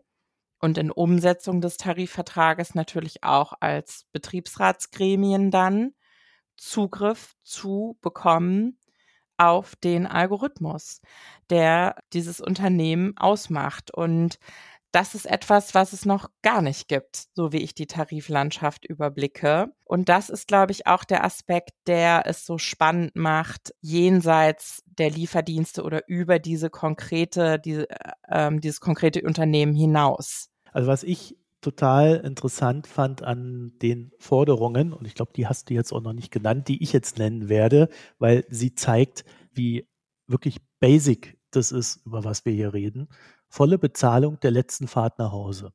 und 0.61 0.77
in 0.77 0.91
Umsetzung 0.91 1.61
des 1.61 1.77
Tarifvertrages 1.77 2.75
natürlich 2.75 3.23
auch 3.23 3.53
als 3.59 4.05
Betriebsratsgremien 4.11 5.51
dann 5.51 5.93
Zugriff 6.57 7.33
zu 7.43 7.97
bekommen 8.01 8.77
auf 9.37 9.75
den 9.75 10.05
Algorithmus, 10.05 11.01
der 11.49 11.95
dieses 12.13 12.39
Unternehmen 12.39 13.17
ausmacht. 13.17 13.91
Und 13.91 14.37
das 14.91 15.15
ist 15.15 15.25
etwas, 15.25 15.73
was 15.73 15.93
es 15.93 16.05
noch 16.05 16.29
gar 16.41 16.61
nicht 16.61 16.87
gibt, 16.87 17.27
so 17.33 17.51
wie 17.51 17.63
ich 17.63 17.73
die 17.73 17.87
Tariflandschaft 17.87 18.85
überblicke. 18.85 19.73
Und 19.85 20.09
das 20.09 20.29
ist, 20.29 20.47
glaube 20.47 20.73
ich, 20.73 20.85
auch 20.85 21.03
der 21.03 21.23
Aspekt, 21.23 21.71
der 21.87 22.23
es 22.25 22.45
so 22.45 22.57
spannend 22.57 23.15
macht, 23.15 23.73
jenseits 23.79 24.83
der 25.01 25.09
Lieferdienste 25.11 25.83
oder 25.83 26.07
über 26.07 26.39
diese 26.39 26.69
konkrete, 26.69 27.59
diese, 27.59 27.87
äh, 28.27 28.59
dieses 28.59 28.79
konkrete 28.79 29.21
Unternehmen 29.23 29.73
hinaus. 29.73 30.49
Also 30.71 30.87
was 30.87 31.03
ich 31.03 31.37
total 31.61 32.17
interessant 32.17 32.87
fand 32.87 33.21
an 33.21 33.73
den 33.81 34.11
Forderungen, 34.19 34.93
und 34.93 35.05
ich 35.05 35.15
glaube, 35.15 35.33
die 35.35 35.47
hast 35.47 35.69
du 35.69 35.73
jetzt 35.73 35.91
auch 35.91 36.01
noch 36.01 36.13
nicht 36.13 36.31
genannt, 36.31 36.67
die 36.67 36.81
ich 36.81 36.93
jetzt 36.93 37.17
nennen 37.17 37.49
werde, 37.49 37.89
weil 38.19 38.45
sie 38.49 38.73
zeigt, 38.73 39.25
wie 39.53 39.87
wirklich 40.27 40.57
basic 40.79 41.37
das 41.51 41.71
ist, 41.71 42.05
über 42.05 42.23
was 42.23 42.45
wir 42.45 42.53
hier 42.53 42.73
reden. 42.73 43.09
Volle 43.47 43.77
Bezahlung 43.77 44.39
der 44.39 44.51
letzten 44.51 44.87
Fahrt 44.87 45.19
nach 45.19 45.31
Hause. 45.31 45.73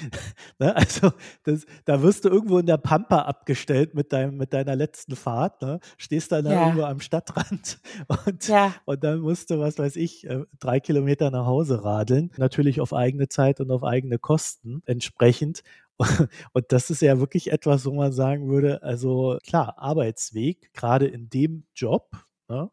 ne? 0.58 0.74
Also 0.76 1.12
das, 1.44 1.66
da 1.84 2.02
wirst 2.02 2.24
du 2.24 2.28
irgendwo 2.28 2.58
in 2.58 2.66
der 2.66 2.78
Pampa 2.78 3.22
abgestellt 3.22 3.94
mit, 3.94 4.12
deinem, 4.12 4.36
mit 4.36 4.52
deiner 4.52 4.76
letzten 4.76 5.16
Fahrt, 5.16 5.62
ne? 5.62 5.80
stehst 5.98 6.32
dann 6.32 6.46
ja. 6.46 6.62
irgendwo 6.62 6.84
am 6.84 7.00
Stadtrand 7.00 7.80
und, 8.26 8.48
ja. 8.48 8.74
und 8.84 9.04
dann 9.04 9.20
musst 9.20 9.50
du, 9.50 9.58
was 9.58 9.78
weiß 9.78 9.96
ich, 9.96 10.26
äh, 10.28 10.44
drei 10.58 10.80
Kilometer 10.80 11.30
nach 11.30 11.46
Hause 11.46 11.84
radeln. 11.84 12.30
Natürlich 12.36 12.80
auf 12.80 12.92
eigene 12.92 13.28
Zeit 13.28 13.60
und 13.60 13.70
auf 13.70 13.84
eigene 13.84 14.18
Kosten 14.18 14.82
entsprechend. 14.86 15.62
Und 16.52 16.72
das 16.72 16.88
ist 16.88 17.02
ja 17.02 17.20
wirklich 17.20 17.52
etwas, 17.52 17.84
wo 17.84 17.92
man 17.92 18.12
sagen 18.12 18.48
würde, 18.48 18.82
also 18.82 19.38
klar, 19.46 19.74
Arbeitsweg, 19.76 20.72
gerade 20.72 21.06
in 21.06 21.28
dem 21.28 21.64
Job, 21.74 22.10
ne? 22.50 22.70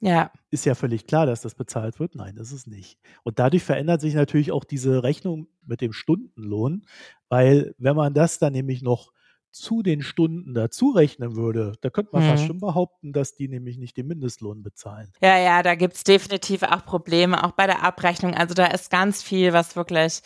Ja. 0.00 0.32
Ist 0.50 0.66
ja 0.66 0.74
völlig 0.74 1.06
klar, 1.06 1.26
dass 1.26 1.42
das 1.42 1.54
bezahlt 1.54 2.00
wird. 2.00 2.14
Nein, 2.14 2.36
das 2.36 2.52
ist 2.52 2.66
nicht. 2.68 2.98
Und 3.24 3.38
dadurch 3.38 3.64
verändert 3.64 4.00
sich 4.00 4.14
natürlich 4.14 4.52
auch 4.52 4.64
diese 4.64 5.02
Rechnung 5.02 5.48
mit 5.66 5.80
dem 5.80 5.92
Stundenlohn, 5.92 6.86
weil 7.28 7.74
wenn 7.78 7.96
man 7.96 8.14
das 8.14 8.38
dann 8.38 8.52
nämlich 8.52 8.82
noch 8.82 9.12
zu 9.56 9.82
den 9.82 10.02
Stunden 10.02 10.54
dazu 10.54 10.90
rechnen 10.90 11.36
würde, 11.36 11.72
da 11.80 11.90
könnte 11.90 12.10
man 12.12 12.24
mhm. 12.24 12.30
fast 12.30 12.46
schon 12.46 12.60
behaupten, 12.60 13.12
dass 13.12 13.34
die 13.34 13.48
nämlich 13.48 13.78
nicht 13.78 13.96
den 13.96 14.06
Mindestlohn 14.06 14.62
bezahlen. 14.62 15.12
Ja, 15.22 15.38
ja, 15.38 15.62
da 15.62 15.74
gibt's 15.74 16.04
definitiv 16.04 16.62
auch 16.62 16.84
Probleme, 16.84 17.42
auch 17.42 17.52
bei 17.52 17.66
der 17.66 17.82
Abrechnung. 17.82 18.34
Also 18.34 18.54
da 18.54 18.66
ist 18.66 18.90
ganz 18.90 19.22
viel, 19.22 19.52
was 19.52 19.76
wirklich 19.76 20.20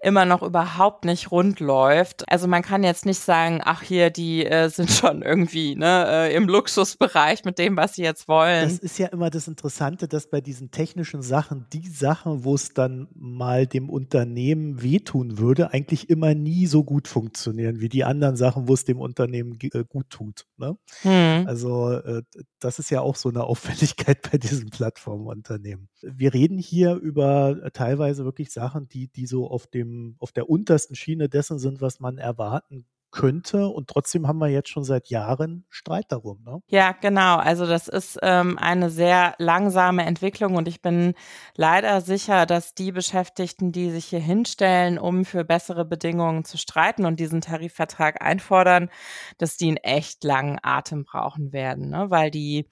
immer 0.00 0.24
noch 0.24 0.42
überhaupt 0.42 1.04
nicht 1.04 1.30
rund 1.30 1.60
läuft. 1.60 2.30
Also 2.30 2.46
man 2.46 2.62
kann 2.62 2.84
jetzt 2.84 3.06
nicht 3.06 3.20
sagen, 3.20 3.60
ach 3.64 3.82
hier, 3.82 4.10
die 4.10 4.46
äh, 4.46 4.68
sind 4.68 4.90
schon 4.90 5.22
irgendwie 5.22 5.74
ne, 5.74 6.06
äh, 6.08 6.34
im 6.34 6.48
Luxusbereich 6.48 7.44
mit 7.44 7.58
dem, 7.58 7.76
was 7.76 7.94
sie 7.94 8.02
jetzt 8.02 8.28
wollen. 8.28 8.68
Das 8.68 8.78
ist 8.78 8.98
ja 8.98 9.08
immer 9.08 9.30
das 9.30 9.48
Interessante, 9.48 10.06
dass 10.08 10.30
bei 10.30 10.40
diesen 10.40 10.70
technischen 10.70 11.22
Sachen, 11.22 11.66
die 11.72 11.88
Sachen, 11.88 12.44
wo 12.44 12.54
es 12.54 12.72
dann 12.72 13.08
mal 13.14 13.66
dem 13.66 13.90
Unternehmen 13.90 14.82
wehtun 14.82 15.38
würde, 15.38 15.72
eigentlich 15.72 16.08
immer 16.08 16.34
nie 16.34 16.66
so 16.66 16.84
gut 16.84 17.08
funktionieren 17.08 17.80
wie 17.80 17.88
die 17.88 18.04
anderen 18.04 18.36
Sachen, 18.36 18.68
wo 18.68 18.75
es 18.76 18.84
dem 18.84 19.00
Unternehmen 19.00 19.58
äh, 19.60 19.84
gut 19.84 20.10
tut. 20.10 20.46
Ne? 20.56 20.76
Hm. 21.02 21.46
Also 21.46 21.90
äh, 21.90 22.22
das 22.58 22.78
ist 22.78 22.90
ja 22.90 23.00
auch 23.00 23.16
so 23.16 23.28
eine 23.28 23.44
Auffälligkeit 23.44 24.22
bei 24.30 24.38
diesen 24.38 24.70
Plattformunternehmen. 24.70 25.88
Wir 26.02 26.32
reden 26.32 26.58
hier 26.58 26.94
über 26.94 27.56
äh, 27.62 27.70
teilweise 27.70 28.24
wirklich 28.24 28.52
Sachen, 28.52 28.88
die, 28.88 29.08
die 29.08 29.26
so 29.26 29.50
auf 29.50 29.66
dem, 29.66 30.16
auf 30.18 30.32
der 30.32 30.48
untersten 30.48 30.94
Schiene 30.94 31.28
dessen 31.28 31.58
sind, 31.58 31.80
was 31.80 32.00
man 32.00 32.18
erwarten 32.18 32.86
könnte. 33.10 33.68
Und 33.68 33.88
trotzdem 33.88 34.26
haben 34.26 34.38
wir 34.38 34.48
jetzt 34.48 34.68
schon 34.68 34.84
seit 34.84 35.08
Jahren 35.08 35.64
Streit 35.68 36.06
darum. 36.10 36.42
Ne? 36.44 36.60
Ja, 36.68 36.92
genau. 36.92 37.36
Also 37.36 37.66
das 37.66 37.88
ist 37.88 38.18
ähm, 38.22 38.58
eine 38.58 38.90
sehr 38.90 39.34
langsame 39.38 40.04
Entwicklung 40.04 40.56
und 40.56 40.68
ich 40.68 40.82
bin 40.82 41.14
leider 41.54 42.00
sicher, 42.00 42.46
dass 42.46 42.74
die 42.74 42.92
Beschäftigten, 42.92 43.72
die 43.72 43.90
sich 43.90 44.06
hier 44.06 44.20
hinstellen, 44.20 44.98
um 44.98 45.24
für 45.24 45.44
bessere 45.44 45.84
Bedingungen 45.84 46.44
zu 46.44 46.58
streiten 46.58 47.04
und 47.04 47.20
diesen 47.20 47.40
Tarifvertrag 47.40 48.22
einfordern, 48.22 48.90
dass 49.38 49.56
die 49.56 49.68
einen 49.68 49.76
echt 49.78 50.24
langen 50.24 50.58
Atem 50.62 51.04
brauchen 51.04 51.52
werden, 51.52 51.90
ne? 51.90 52.06
weil 52.10 52.30
die 52.30 52.68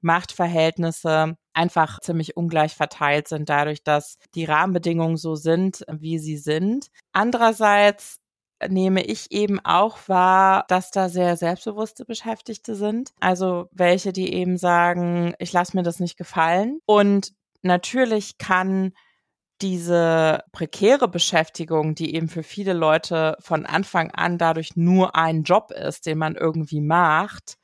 Machtverhältnisse 0.00 1.36
einfach 1.52 2.00
ziemlich 2.00 2.36
ungleich 2.36 2.74
verteilt 2.74 3.28
sind, 3.28 3.48
dadurch, 3.48 3.82
dass 3.82 4.18
die 4.34 4.44
Rahmenbedingungen 4.44 5.16
so 5.16 5.34
sind, 5.34 5.84
wie 5.90 6.18
sie 6.18 6.36
sind. 6.36 6.88
Andererseits 7.12 8.18
nehme 8.68 9.02
ich 9.02 9.32
eben 9.32 9.60
auch 9.64 9.98
wahr, 10.06 10.64
dass 10.68 10.90
da 10.90 11.08
sehr 11.08 11.36
selbstbewusste 11.36 12.04
Beschäftigte 12.04 12.74
sind. 12.74 13.10
Also 13.20 13.68
welche, 13.72 14.12
die 14.12 14.32
eben 14.32 14.56
sagen, 14.56 15.34
ich 15.38 15.52
lasse 15.52 15.76
mir 15.76 15.82
das 15.82 16.00
nicht 16.00 16.16
gefallen. 16.16 16.80
Und 16.86 17.32
natürlich 17.62 18.38
kann 18.38 18.92
diese 19.62 20.42
prekäre 20.52 21.08
Beschäftigung, 21.08 21.94
die 21.94 22.14
eben 22.14 22.28
für 22.28 22.42
viele 22.42 22.74
Leute 22.74 23.36
von 23.40 23.64
Anfang 23.64 24.10
an 24.10 24.36
dadurch 24.36 24.76
nur 24.76 25.16
ein 25.16 25.44
Job 25.44 25.70
ist, 25.70 26.06
den 26.06 26.18
man 26.18 26.36
irgendwie 26.36 26.80
macht. 26.80 27.56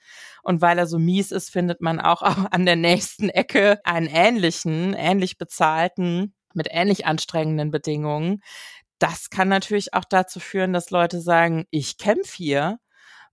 Und 0.43 0.63
weil 0.63 0.79
er 0.79 0.87
so 0.87 0.99
mies 0.99 1.31
ist, 1.33 1.51
findet 1.51 1.81
man 1.81 2.01
auch 2.01 2.23
an 2.51 2.65
der 2.65 2.77
nächsten 2.77 3.29
Ecke 3.29 3.81
einen 3.85 4.07
ähnlichen, 4.07 4.95
ähnlich 4.95 5.39
bezahlten, 5.39 6.35
mit 6.55 6.69
ähnlich 6.71 7.07
anstrengenden 7.07 7.71
Bedingungen 7.71 8.43
das 9.03 9.31
kann 9.31 9.49
natürlich 9.49 9.95
auch 9.95 10.05
dazu 10.05 10.39
führen, 10.39 10.73
dass 10.73 10.91
Leute 10.91 11.21
sagen, 11.21 11.65
ich 11.71 11.99
kämpfe 11.99 12.37
hier, 12.37 12.79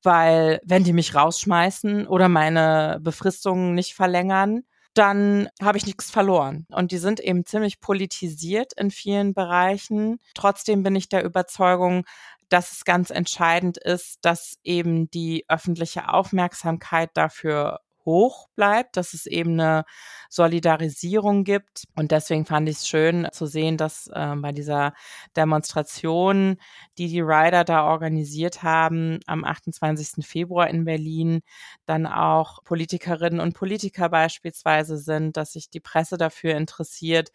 weil 0.02 0.60
wenn 0.64 0.84
die 0.84 0.94
mich 0.94 1.14
rausschmeißen 1.14 2.08
oder 2.08 2.28
meine 2.28 2.98
Befristungen 3.02 3.76
nicht 3.76 3.94
verlängern, 3.94 4.64
dann 4.96 5.48
habe 5.62 5.78
ich 5.78 5.86
nichts 5.86 6.10
verloren. 6.10 6.66
Und 6.72 6.92
die 6.92 6.98
sind 6.98 7.20
eben 7.20 7.46
ziemlich 7.46 7.80
politisiert 7.80 8.74
in 8.74 8.90
vielen 8.90 9.36
Bereichen. 9.36 10.20
Trotzdem 10.34 10.82
bin 10.82 10.96
ich 10.96 11.08
der 11.08 11.24
Überzeugung, 11.24 12.04
dass 12.50 12.72
es 12.72 12.84
ganz 12.84 13.12
entscheidend 13.12 13.78
ist, 13.78 14.18
dass 14.24 14.56
eben 14.64 15.12
die 15.12 15.46
öffentliche 15.50 16.10
Aufmerksamkeit 16.10 17.12
dafür 17.14 17.80
hoch 18.06 18.48
bleibt, 18.56 18.98
dass 18.98 19.14
es 19.14 19.26
eben 19.26 19.60
eine 19.60 19.86
Solidarisierung 20.30 21.44
gibt. 21.44 21.86
Und 21.96 22.12
deswegen 22.12 22.46
fand 22.46 22.70
ich 22.70 22.78
es 22.78 22.88
schön 22.88 23.28
zu 23.32 23.46
sehen, 23.46 23.78
dass 23.78 24.08
äh, 24.08 24.36
bei 24.36 24.52
dieser 24.52 24.94
Demonstration, 25.36 26.58
die 26.98 27.08
die 27.08 27.22
Rider 27.22 27.64
da 27.64 27.86
organisiert 27.86 28.64
haben, 28.64 29.20
am 29.28 29.44
28. 29.44 30.26
Februar 30.26 30.70
in 30.70 30.86
Berlin, 30.86 31.42
dann 31.86 32.06
auch 32.06 32.64
Politikerinnen 32.64 33.40
und 33.40 33.54
Politiker 33.54 34.10
beispielsweise 34.10 34.98
sind, 34.98 35.38
dass 35.38 35.54
sich 35.54 35.70
die 35.70 35.80
Presse 35.80 36.18
dafür 36.18 36.56
interessiert, 36.56 37.32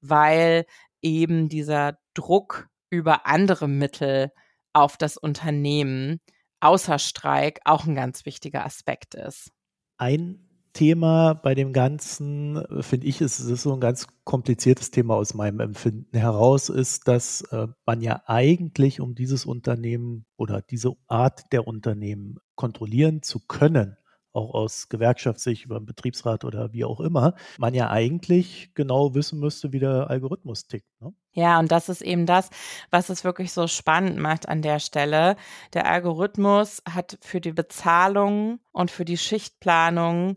weil 0.00 0.66
eben 1.02 1.48
dieser 1.48 1.98
Druck 2.14 2.68
über 2.90 3.26
andere 3.26 3.68
Mittel 3.68 4.32
auf 4.72 4.96
das 4.96 5.16
Unternehmen 5.16 6.20
außer 6.60 6.98
Streik 6.98 7.60
auch 7.64 7.86
ein 7.86 7.94
ganz 7.94 8.24
wichtiger 8.24 8.64
Aspekt 8.64 9.14
ist. 9.14 9.50
Ein 9.98 10.38
Thema 10.72 11.34
bei 11.34 11.54
dem 11.56 11.72
Ganzen, 11.72 12.56
äh, 12.56 12.82
finde 12.82 13.08
ich, 13.08 13.20
ist, 13.20 13.40
es 13.40 13.46
ist 13.46 13.62
so 13.62 13.74
ein 13.74 13.80
ganz 13.80 14.06
kompliziertes 14.24 14.92
Thema 14.92 15.16
aus 15.16 15.34
meinem 15.34 15.60
Empfinden 15.60 16.16
heraus, 16.16 16.68
ist, 16.68 17.08
dass 17.08 17.42
äh, 17.50 17.66
man 17.84 18.00
ja 18.00 18.22
eigentlich, 18.26 19.00
um 19.00 19.14
dieses 19.16 19.44
Unternehmen 19.44 20.24
oder 20.36 20.62
diese 20.62 20.92
Art 21.08 21.52
der 21.52 21.66
Unternehmen 21.66 22.36
kontrollieren 22.54 23.22
zu 23.22 23.40
können, 23.40 23.96
auch 24.32 24.54
aus 24.54 24.88
Gewerkschaftssicht 24.88 25.64
über 25.64 25.78
den 25.78 25.86
Betriebsrat 25.86 26.44
oder 26.44 26.72
wie 26.72 26.84
auch 26.84 27.00
immer, 27.00 27.34
man 27.58 27.74
ja 27.74 27.90
eigentlich 27.90 28.70
genau 28.74 29.14
wissen 29.14 29.40
müsste, 29.40 29.72
wie 29.72 29.78
der 29.78 30.10
Algorithmus 30.10 30.66
tickt. 30.66 30.88
Ne? 31.00 31.12
Ja, 31.32 31.58
und 31.58 31.70
das 31.70 31.88
ist 31.88 32.02
eben 32.02 32.26
das, 32.26 32.50
was 32.90 33.08
es 33.10 33.24
wirklich 33.24 33.52
so 33.52 33.66
spannend 33.66 34.18
macht 34.18 34.48
an 34.48 34.62
der 34.62 34.80
Stelle. 34.80 35.36
Der 35.72 35.86
Algorithmus 35.86 36.82
hat 36.88 37.18
für 37.22 37.40
die 37.40 37.52
Bezahlung 37.52 38.60
und 38.72 38.90
für 38.90 39.04
die 39.04 39.18
Schichtplanung 39.18 40.36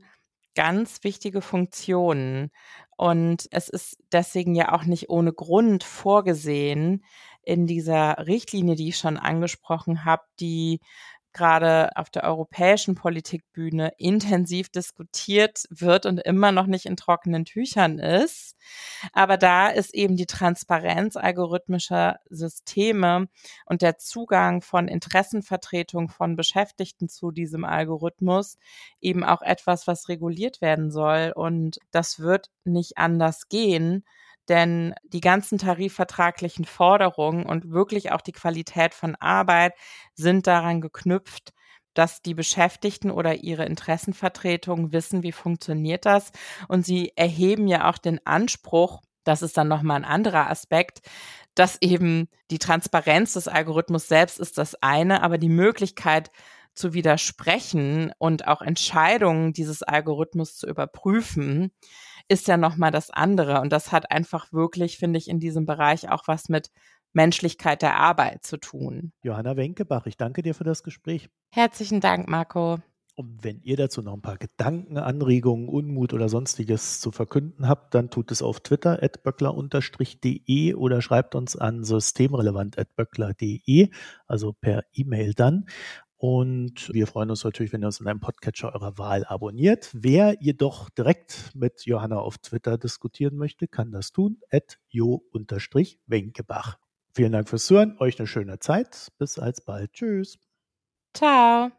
ganz 0.56 1.04
wichtige 1.04 1.42
Funktionen. 1.42 2.52
Und 2.98 3.48
es 3.52 3.68
ist 3.68 3.98
deswegen 4.12 4.54
ja 4.54 4.74
auch 4.74 4.84
nicht 4.84 5.10
ohne 5.10 5.34
Grund 5.34 5.84
vorgesehen 5.84 7.04
in 7.44 7.66
dieser 7.66 8.28
Richtlinie, 8.28 8.76
die 8.76 8.90
ich 8.90 8.98
schon 8.98 9.18
angesprochen 9.18 10.06
habe, 10.06 10.24
die 10.40 10.82
gerade 11.34 11.90
auf 11.96 12.10
der 12.10 12.24
europäischen 12.24 12.96
Politikbühne 12.96 13.94
intensiv 13.98 14.70
diskutiert 14.70 15.64
wird 15.70 16.06
und 16.06 16.20
immer 16.20 16.52
noch 16.52 16.66
nicht 16.68 16.86
in 16.86 16.98
trockenen 16.98 17.46
Tüchern 17.46 18.00
ist. 18.00 18.56
Aber 19.14 19.38
da 19.38 19.70
ist 19.70 19.94
eben 19.94 20.16
die 20.16 20.26
Transparenz 20.26 21.16
algorithmischer 21.16 22.20
Systeme 22.30 23.28
und 23.66 23.82
der 23.82 23.98
Zugang 23.98 24.62
von 24.62 24.88
Interessenvertretung 24.88 26.10
von 26.10 26.36
Beschäftigten 26.36 27.10
zu 27.10 27.32
diesem 27.32 27.66
Algorithmus 27.66 28.58
eben 29.00 29.24
auch 29.24 29.42
etwas, 29.42 29.88
was 29.88 30.10
reguliert 30.10 30.62
werden 30.62 30.92
soll. 30.92 31.32
Und 31.36 31.80
das 31.92 32.20
wird 32.20 32.50
nicht 32.64 32.98
anders 32.98 33.48
gehen, 33.48 34.04
denn 34.50 34.94
die 35.04 35.22
ganzen 35.22 35.58
tarifvertraglichen 35.58 36.66
Forderungen 36.66 37.46
und 37.46 37.72
wirklich 37.72 38.12
auch 38.12 38.22
die 38.22 38.32
Qualität 38.32 38.94
von 38.94 39.16
Arbeit 39.16 39.74
sind 40.14 40.48
daran 40.48 40.82
geknüpft, 40.82 41.54
dass 41.94 42.22
die 42.22 42.34
Beschäftigten 42.34 43.12
oder 43.12 43.36
ihre 43.44 43.66
Interessenvertretungen 43.66 44.92
wissen, 44.92 45.24
wie 45.24 45.32
funktioniert 45.32 46.06
das. 46.06 46.32
Und 46.68 46.86
sie 46.86 47.12
erheben 47.16 47.68
ja 47.68 47.90
auch 47.90 47.98
den 47.98 48.26
Anspruch, 48.26 49.02
das 49.24 49.42
ist 49.42 49.58
dann 49.58 49.68
nochmal 49.68 49.98
ein 49.98 50.06
anderer 50.06 50.50
Aspekt, 50.50 51.02
dass 51.56 51.78
eben 51.82 52.30
die 52.50 52.60
Transparenz 52.60 53.34
des 53.34 53.48
Algorithmus 53.48 54.08
selbst 54.08 54.40
ist 54.40 54.58
das 54.58 54.76
eine, 54.82 55.22
aber 55.22 55.38
die 55.38 55.50
Möglichkeit 55.50 56.32
zu 56.74 56.94
widersprechen 56.94 58.14
und 58.18 58.48
auch 58.48 58.62
Entscheidungen 58.62 59.54
dieses 59.54 59.84
Algorithmus 59.84 60.56
zu 60.56 60.68
überprüfen, 60.68 61.72
ist 62.28 62.48
ja 62.48 62.58
nochmal 62.58 62.92
das 62.92 63.10
andere. 63.10 63.62
Und 63.62 63.72
das 63.72 63.92
hat 63.92 64.12
einfach 64.12 64.52
wirklich, 64.52 64.98
finde 64.98 65.18
ich, 65.18 65.30
in 65.30 65.40
diesem 65.40 65.66
Bereich 65.66 66.10
auch 66.10 66.28
was 66.28 66.50
mit 66.50 66.70
Menschlichkeit 67.14 67.82
der 67.82 67.98
Arbeit 67.98 68.44
zu 68.44 68.58
tun. 68.58 69.12
Johanna 69.24 69.58
Wenkebach, 69.58 70.06
ich 70.06 70.18
danke 70.18 70.42
dir 70.42 70.56
für 70.56 70.64
das 70.64 70.84
Gespräch. 70.84 71.30
Herzlichen 71.52 72.00
Dank, 72.00 72.30
Marco. 72.30 72.80
Und 73.16 73.44
wenn 73.44 73.60
ihr 73.62 73.76
dazu 73.76 74.02
noch 74.02 74.14
ein 74.14 74.22
paar 74.22 74.38
Gedanken, 74.38 74.98
Anregungen, 74.98 75.68
Unmut 75.68 76.14
oder 76.14 76.30
sonstiges 76.30 77.02
zu 77.02 77.12
verkünden 77.12 77.68
habt, 77.68 77.94
dann 77.94 78.10
tut 78.10 78.32
es 78.32 78.42
auf 78.42 78.62
Twitter 78.62 79.04
at 79.04 79.22
böckler-de 79.24 80.76
oder 80.76 81.02
schreibt 81.02 81.36
uns 81.36 81.58
an 81.58 81.84
systemrelevant.böckler.de, 81.84 83.90
also 84.28 84.54
per 84.54 84.86
E-Mail 84.94 85.34
dann. 85.34 85.66
Und 86.22 86.94
wir 86.94 87.08
freuen 87.08 87.32
uns 87.32 87.44
natürlich, 87.44 87.74
wenn 87.74 87.82
ihr 87.82 87.88
uns 87.88 88.00
in 88.00 88.06
einem 88.08 88.20
Podcatcher 88.20 88.72
eurer 88.76 89.00
Wahl 89.00 89.26
abonniert. 89.26 89.90
Wer 89.92 90.38
jedoch 90.40 90.92
direkt 90.92 91.50
mit 91.56 91.84
Johanna 91.88 92.20
auf 92.20 92.38
Twitter 92.38 92.78
diskutieren 92.78 93.38
möchte, 93.38 93.68
kann 93.68 93.92
das 93.92 94.12
tun. 94.12 94.38
At 94.52 94.78
jo-wenkebach. 94.90 96.78
Vielen 97.16 97.32
Dank 97.32 97.50
fürs 97.50 97.66
Zuhören. 97.66 97.98
Euch 97.98 98.20
eine 98.20 98.28
schöne 98.28 98.60
Zeit. 98.60 99.08
Bis 99.18 99.40
alsbald. 99.40 99.94
Tschüss. 99.94 100.38
Ciao. 101.16 101.72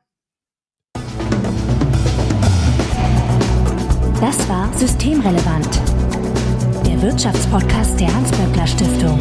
Das 4.20 4.48
war 4.48 4.76
Systemrelevant, 4.76 5.72
der 6.84 7.00
Wirtschaftspodcast 7.00 8.00
der 8.00 8.12
Hans-Böckler 8.12 8.66
Stiftung. 8.66 9.20